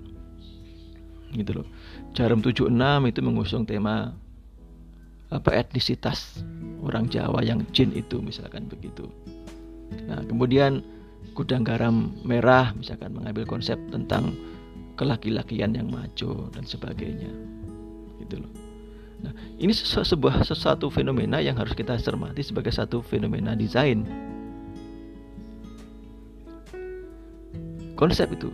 [1.33, 1.67] Gitu loh.
[2.17, 2.73] Jarum 76
[3.11, 4.17] itu mengusung tema
[5.29, 6.41] apa etnisitas
[6.81, 9.05] orang Jawa yang jin itu misalkan begitu.
[10.09, 10.81] Nah kemudian
[11.37, 14.33] gudang garam merah misalkan mengambil konsep tentang
[14.97, 17.31] kelaki-lakian yang maju dan sebagainya.
[18.25, 18.53] Gitu loh.
[19.21, 24.03] Nah ini sebuah sesuatu fenomena yang harus kita cermati sebagai satu fenomena desain
[27.99, 28.49] konsep itu.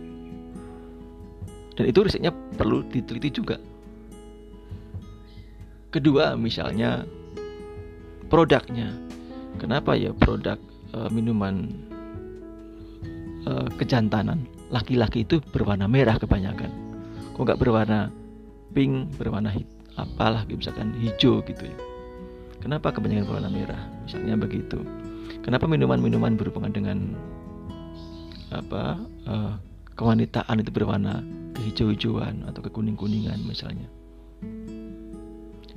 [1.77, 3.61] Dan itu risetnya perlu diteliti juga.
[5.93, 7.05] Kedua misalnya
[8.27, 8.89] produknya.
[9.61, 10.59] Kenapa ya produk
[10.97, 11.71] uh, minuman
[13.47, 14.43] uh, kejantanan?
[14.73, 16.73] Laki-laki itu berwarna merah kebanyakan.
[17.37, 18.09] Kok nggak berwarna
[18.75, 21.77] pink berwarna hit, apalah misalkan hijau gitu ya.
[22.59, 23.81] Kenapa kebanyakan berwarna merah?
[24.03, 24.81] Misalnya begitu.
[25.45, 27.13] Kenapa minuman-minuman berhubungan dengan
[28.61, 29.53] apa uh,
[29.95, 31.23] kewanitaan itu berwarna
[31.55, 33.87] kehijau-hijauan atau kekuning-kuningan misalnya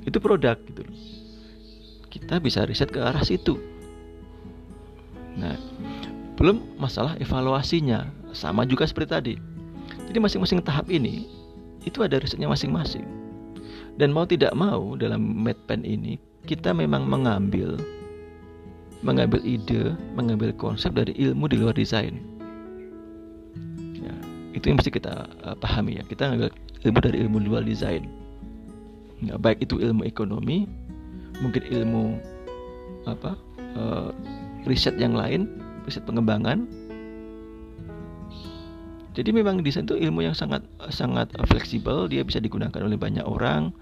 [0.03, 0.83] itu produk gitu
[2.09, 3.59] kita bisa riset ke arah situ
[5.39, 5.55] nah
[6.39, 9.35] belum masalah evaluasinya sama juga seperti tadi.
[10.07, 11.26] Jadi masing-masing tahap ini
[11.83, 13.03] itu ada risetnya masing-masing.
[13.99, 17.74] Dan mau tidak mau dalam MedPen ini kita memang mengambil
[19.03, 22.22] mengambil ide, mengambil konsep dari ilmu di luar desain.
[24.59, 25.15] Itu yang mesti kita
[25.47, 26.05] uh, pahami ya.
[26.05, 26.51] Kita mengambil
[26.83, 28.05] ilmu dari ilmu luar desain.
[29.23, 30.67] Ya, baik itu ilmu ekonomi,
[31.43, 32.23] mungkin ilmu
[33.07, 33.35] apa
[33.75, 34.11] uh,
[34.67, 35.51] riset yang lain,
[35.83, 36.71] riset pengembangan,
[39.19, 40.63] jadi memang desain itu ilmu yang sangat
[40.95, 43.75] sangat fleksibel, dia bisa digunakan oleh banyak orang,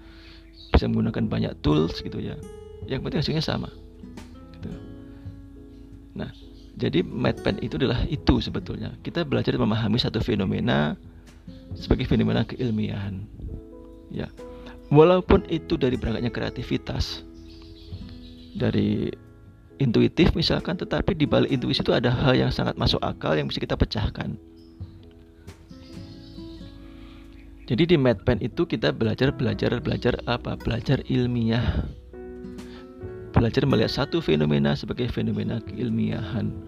[0.73, 2.33] bisa menggunakan banyak tools gitu ya.
[2.89, 3.69] Yang penting hasilnya sama.
[4.57, 4.69] Gitu.
[6.17, 6.33] Nah,
[6.77, 8.93] jadi MedPen itu adalah itu sebetulnya.
[9.01, 10.93] Kita belajar memahami satu fenomena
[11.73, 13.25] sebagai fenomena keilmiahan.
[14.13, 14.29] Ya.
[14.93, 17.25] Walaupun itu dari berangkatnya kreativitas,
[18.53, 19.09] dari
[19.81, 23.57] intuitif misalkan, tetapi di balik intuisi itu ada hal yang sangat masuk akal yang bisa
[23.57, 24.37] kita pecahkan.
[27.67, 30.55] Jadi di MedPen itu kita belajar belajar belajar apa?
[30.55, 31.89] Belajar ilmiah.
[33.35, 36.66] Belajar melihat satu fenomena sebagai fenomena keilmiahan.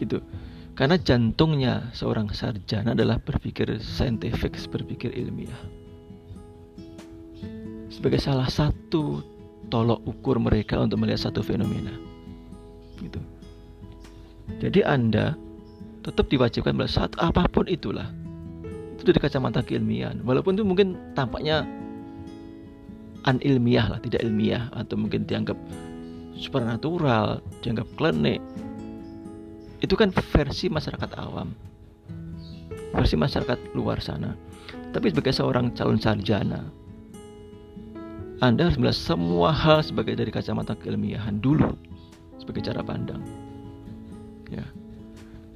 [0.00, 0.24] Gitu.
[0.72, 5.60] Karena jantungnya seorang sarjana adalah berpikir saintifik, berpikir ilmiah.
[7.92, 9.20] Sebagai salah satu
[9.68, 11.92] tolok ukur mereka untuk melihat satu fenomena.
[12.96, 13.20] Gitu.
[14.56, 15.36] Jadi Anda
[16.00, 18.08] tetap diwajibkan belajar saat apa pun itulah
[18.96, 21.64] itu dari kacamata keilmian walaupun itu mungkin tampaknya
[23.28, 25.56] anilmiah lah tidak ilmiah atau mungkin dianggap
[26.36, 28.40] supernatural dianggap klinik
[29.80, 31.52] itu kan versi masyarakat awam
[32.96, 34.36] versi masyarakat luar sana
[34.90, 36.68] tapi sebagai seorang calon sarjana
[38.40, 41.76] anda harus melihat semua hal sebagai dari kacamata keilmiahan dulu
[42.40, 43.20] sebagai cara pandang
[44.48, 44.64] ya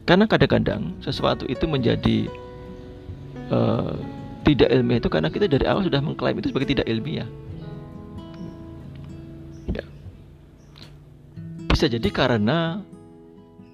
[0.05, 2.29] karena kadang-kadang sesuatu itu menjadi
[3.49, 3.97] uh,
[4.45, 7.29] tidak ilmiah itu karena kita dari awal sudah mengklaim itu sebagai tidak ilmiah.
[9.73, 9.85] Ya.
[11.73, 12.85] Bisa jadi karena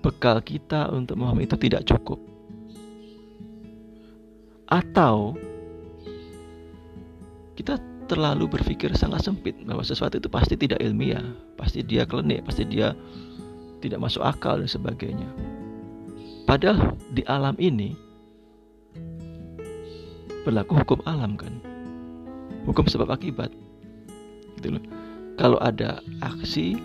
[0.00, 2.20] bekal kita untuk memahami itu tidak cukup.
[4.70, 5.36] Atau
[7.56, 7.76] kita
[8.10, 11.22] terlalu berpikir sangat sempit bahwa sesuatu itu pasti tidak ilmiah,
[11.54, 12.96] pasti dia klinik, pasti dia
[13.78, 15.30] tidak masuk akal dan sebagainya.
[16.48, 17.94] Padahal di alam ini
[20.42, 21.62] berlaku hukum alam kan.
[22.66, 23.54] Hukum sebab akibat.
[24.58, 24.84] Gitu loh.
[25.38, 26.76] Kalau ada aksi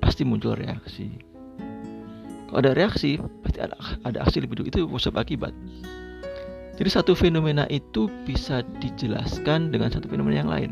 [0.00, 1.27] pasti muncul reaksi.
[2.48, 3.76] Kalau ada reaksi pasti ada,
[4.08, 5.52] ada aksi dulu itu sebab akibat.
[6.80, 10.70] Jadi satu fenomena itu bisa dijelaskan dengan satu fenomena yang lain.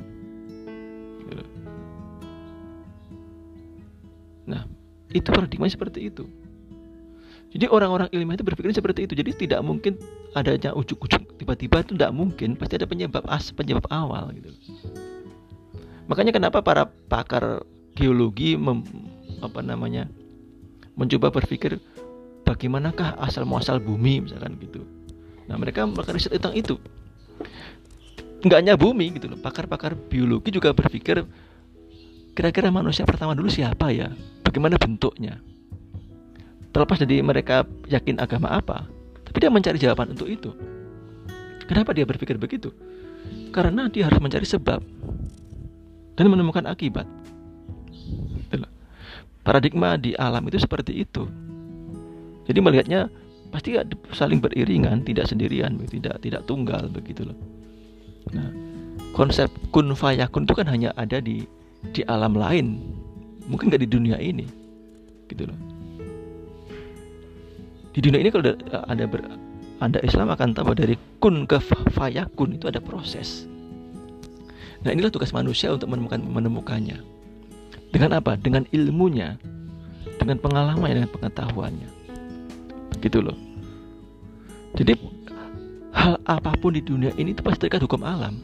[4.46, 4.64] Nah,
[5.10, 6.24] itu paradigma seperti itu.
[7.50, 9.18] Jadi orang-orang ilmiah itu berpikir seperti itu.
[9.18, 9.98] Jadi tidak mungkin
[10.38, 12.54] adanya ujuk-ujuk tiba-tiba itu tidak mungkin.
[12.54, 14.54] Pasti ada penyebab as, penyebab awal gitu.
[16.06, 17.66] Makanya kenapa para pakar
[17.98, 18.86] geologi mem,
[19.42, 20.06] apa namanya
[20.96, 21.78] mencoba berpikir
[22.42, 24.82] bagaimanakah asal muasal bumi misalkan gitu.
[25.46, 26.80] Nah mereka melakukan riset tentang itu.
[28.42, 29.38] Enggak hanya bumi gitu loh.
[29.38, 31.22] Pakar-pakar biologi juga berpikir
[32.36, 34.12] kira-kira manusia pertama dulu siapa ya?
[34.44, 35.40] Bagaimana bentuknya?
[36.76, 38.84] terlepas dari mereka yakin agama apa
[39.24, 40.52] tapi dia mencari jawaban untuk itu
[41.64, 42.68] kenapa dia berpikir begitu
[43.48, 44.84] karena dia harus mencari sebab
[46.20, 47.08] dan menemukan akibat
[49.46, 51.22] paradigma di alam itu seperti itu.
[52.50, 53.06] Jadi melihatnya
[53.54, 53.78] pasti
[54.10, 57.38] saling beriringan tidak sendirian tidak tidak tunggal begitu loh.
[58.34, 58.50] Nah
[59.14, 61.46] konsep kun fayakun itu kan hanya ada di
[61.94, 62.82] di alam lain.
[63.46, 64.50] Mungkin nggak di dunia ini
[65.30, 65.58] gitu loh.
[67.94, 68.50] Di dunia ini kalau
[68.90, 69.22] ada ber,
[69.78, 71.62] anda Islam akan tahu dari kun ke
[71.94, 73.46] fayakun itu ada proses.
[74.82, 77.15] Nah inilah tugas manusia untuk menemukan menemukannya
[77.96, 78.36] dengan apa?
[78.36, 79.40] Dengan ilmunya.
[80.20, 81.88] Dengan pengalaman dengan pengetahuannya.
[83.00, 83.32] Gitu loh.
[84.76, 84.92] Jadi
[85.96, 88.36] hal apa pun di dunia ini itu pasti terikat hukum alam.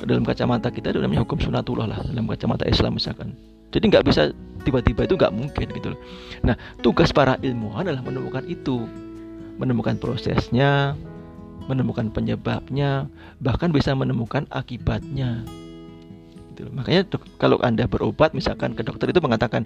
[0.00, 3.36] Dalam kacamata kita itu namanya hukum sunatullah lah dalam kacamata Islam misalkan.
[3.68, 4.32] Jadi nggak bisa
[4.64, 6.00] tiba-tiba itu nggak mungkin gitu loh.
[6.40, 8.88] Nah tugas para ilmuwan adalah menemukan itu.
[9.60, 10.96] Menemukan prosesnya
[11.68, 13.12] menemukan penyebabnya
[13.44, 15.44] bahkan bisa menemukan akibatnya
[16.58, 17.06] gitu makanya
[17.38, 19.62] kalau anda berobat misalkan ke dokter itu mengatakan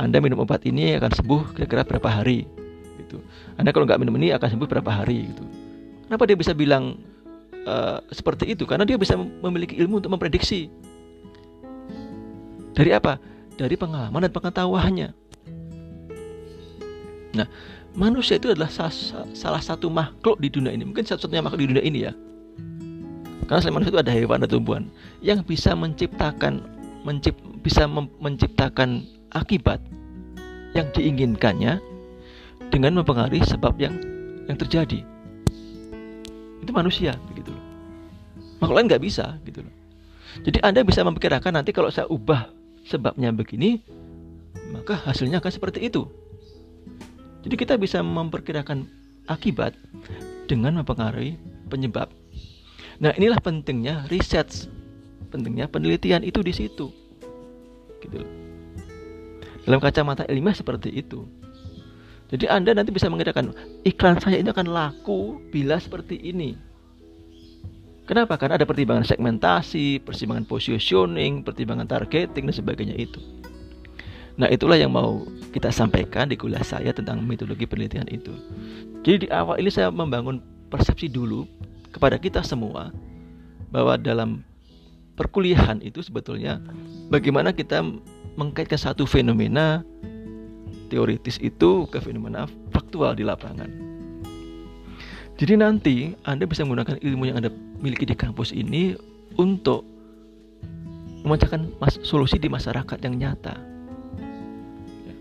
[0.00, 2.48] anda minum obat ini akan sembuh kira-kira berapa hari
[2.96, 3.20] gitu
[3.60, 5.44] anda kalau nggak minum ini akan sembuh berapa hari gitu
[6.08, 6.96] kenapa dia bisa bilang
[7.66, 10.70] uh, seperti itu karena dia bisa memiliki ilmu untuk memprediksi.
[12.72, 13.20] Dari apa?
[13.54, 15.08] Dari pengalaman dan pengetahuannya.
[17.32, 17.46] Nah,
[17.96, 18.68] manusia itu adalah
[19.32, 20.88] salah satu makhluk di dunia ini.
[20.88, 22.12] Mungkin satu-satunya makhluk di dunia ini ya.
[23.52, 24.84] Karena selain manusia itu ada hewan dan tumbuhan
[25.20, 26.64] yang bisa menciptakan
[27.04, 29.76] mencip, bisa mem, menciptakan akibat
[30.72, 31.76] yang diinginkannya
[32.72, 34.00] dengan mempengaruhi sebab yang
[34.48, 35.04] yang terjadi.
[36.64, 37.52] Itu manusia begitu
[38.56, 39.74] makhluk lain nggak bisa gitu loh.
[40.48, 42.48] Jadi anda bisa memperkirakan nanti kalau saya ubah
[42.88, 43.84] sebabnya begini
[44.72, 46.08] maka hasilnya akan seperti itu.
[47.44, 48.88] Jadi kita bisa memperkirakan
[49.28, 49.76] akibat
[50.48, 51.36] dengan mempengaruhi
[51.68, 52.21] penyebab
[52.98, 54.68] nah inilah pentingnya riset
[55.32, 56.92] pentingnya penelitian itu di situ
[58.02, 58.20] gitu
[59.62, 61.24] dalam kacamata ilmiah seperti itu
[62.32, 63.52] jadi Anda nanti bisa mengatakan
[63.84, 66.56] iklan saya ini akan laku bila seperti ini.
[68.08, 68.40] Kenapa?
[68.40, 73.20] Karena ada pertimbangan segmentasi, pertimbangan positioning, pertimbangan targeting dan sebagainya itu.
[74.40, 78.32] Nah, itulah yang mau kita sampaikan di kuliah saya tentang metodologi penelitian itu.
[79.04, 80.40] Jadi di awal ini saya membangun
[80.72, 81.44] persepsi dulu
[81.92, 82.90] kepada kita semua
[83.70, 84.42] bahwa dalam
[85.14, 86.58] perkuliahan itu sebetulnya
[87.12, 87.84] bagaimana kita
[88.40, 89.84] mengkaitkan satu fenomena
[90.88, 93.68] teoritis itu ke fenomena faktual di lapangan.
[95.40, 95.96] Jadi nanti
[96.28, 98.92] Anda bisa menggunakan ilmu yang Anda miliki di kampus ini
[99.40, 99.88] untuk
[101.24, 101.72] memecahkan
[102.04, 103.56] solusi di masyarakat yang nyata.
[105.08, 105.14] Ya.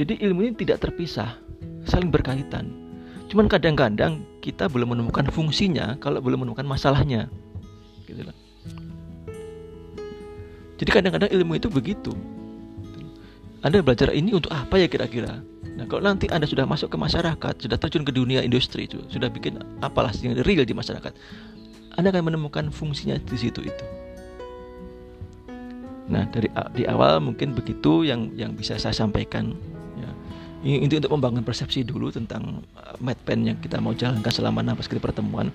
[0.00, 1.36] Jadi ilmu ini tidak terpisah,
[1.84, 2.72] saling berkaitan.
[3.28, 7.26] Cuman kadang-kadang kita belum menemukan fungsinya kalau belum menemukan masalahnya.
[8.06, 8.22] Gitu
[10.78, 12.14] Jadi kadang-kadang ilmu itu begitu.
[13.58, 15.42] Anda belajar ini untuk apa ya kira-kira?
[15.74, 19.26] Nah, kalau nanti Anda sudah masuk ke masyarakat, sudah terjun ke dunia industri itu, sudah
[19.30, 21.10] bikin apalah yang real di masyarakat,
[21.98, 23.84] Anda akan menemukan fungsinya di situ itu.
[26.08, 29.54] Nah, dari di awal mungkin begitu yang yang bisa saya sampaikan
[30.66, 34.90] itu untuk membangun persepsi dulu tentang uh, Mad Pen yang kita mau jalankan selama nafas
[34.90, 35.54] kali pertemuan.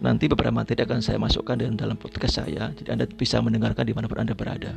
[0.00, 3.92] Nanti beberapa materi akan saya masukkan dalam, dalam podcast saya jadi Anda bisa mendengarkan di
[3.92, 4.72] mana pun Anda berada.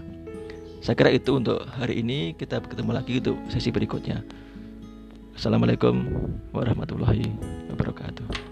[0.84, 2.36] Saya kira itu untuk hari ini.
[2.36, 4.20] Kita ketemu lagi untuk sesi berikutnya.
[5.32, 6.12] Assalamualaikum
[6.52, 7.32] warahmatullahi
[7.72, 8.52] wabarakatuh.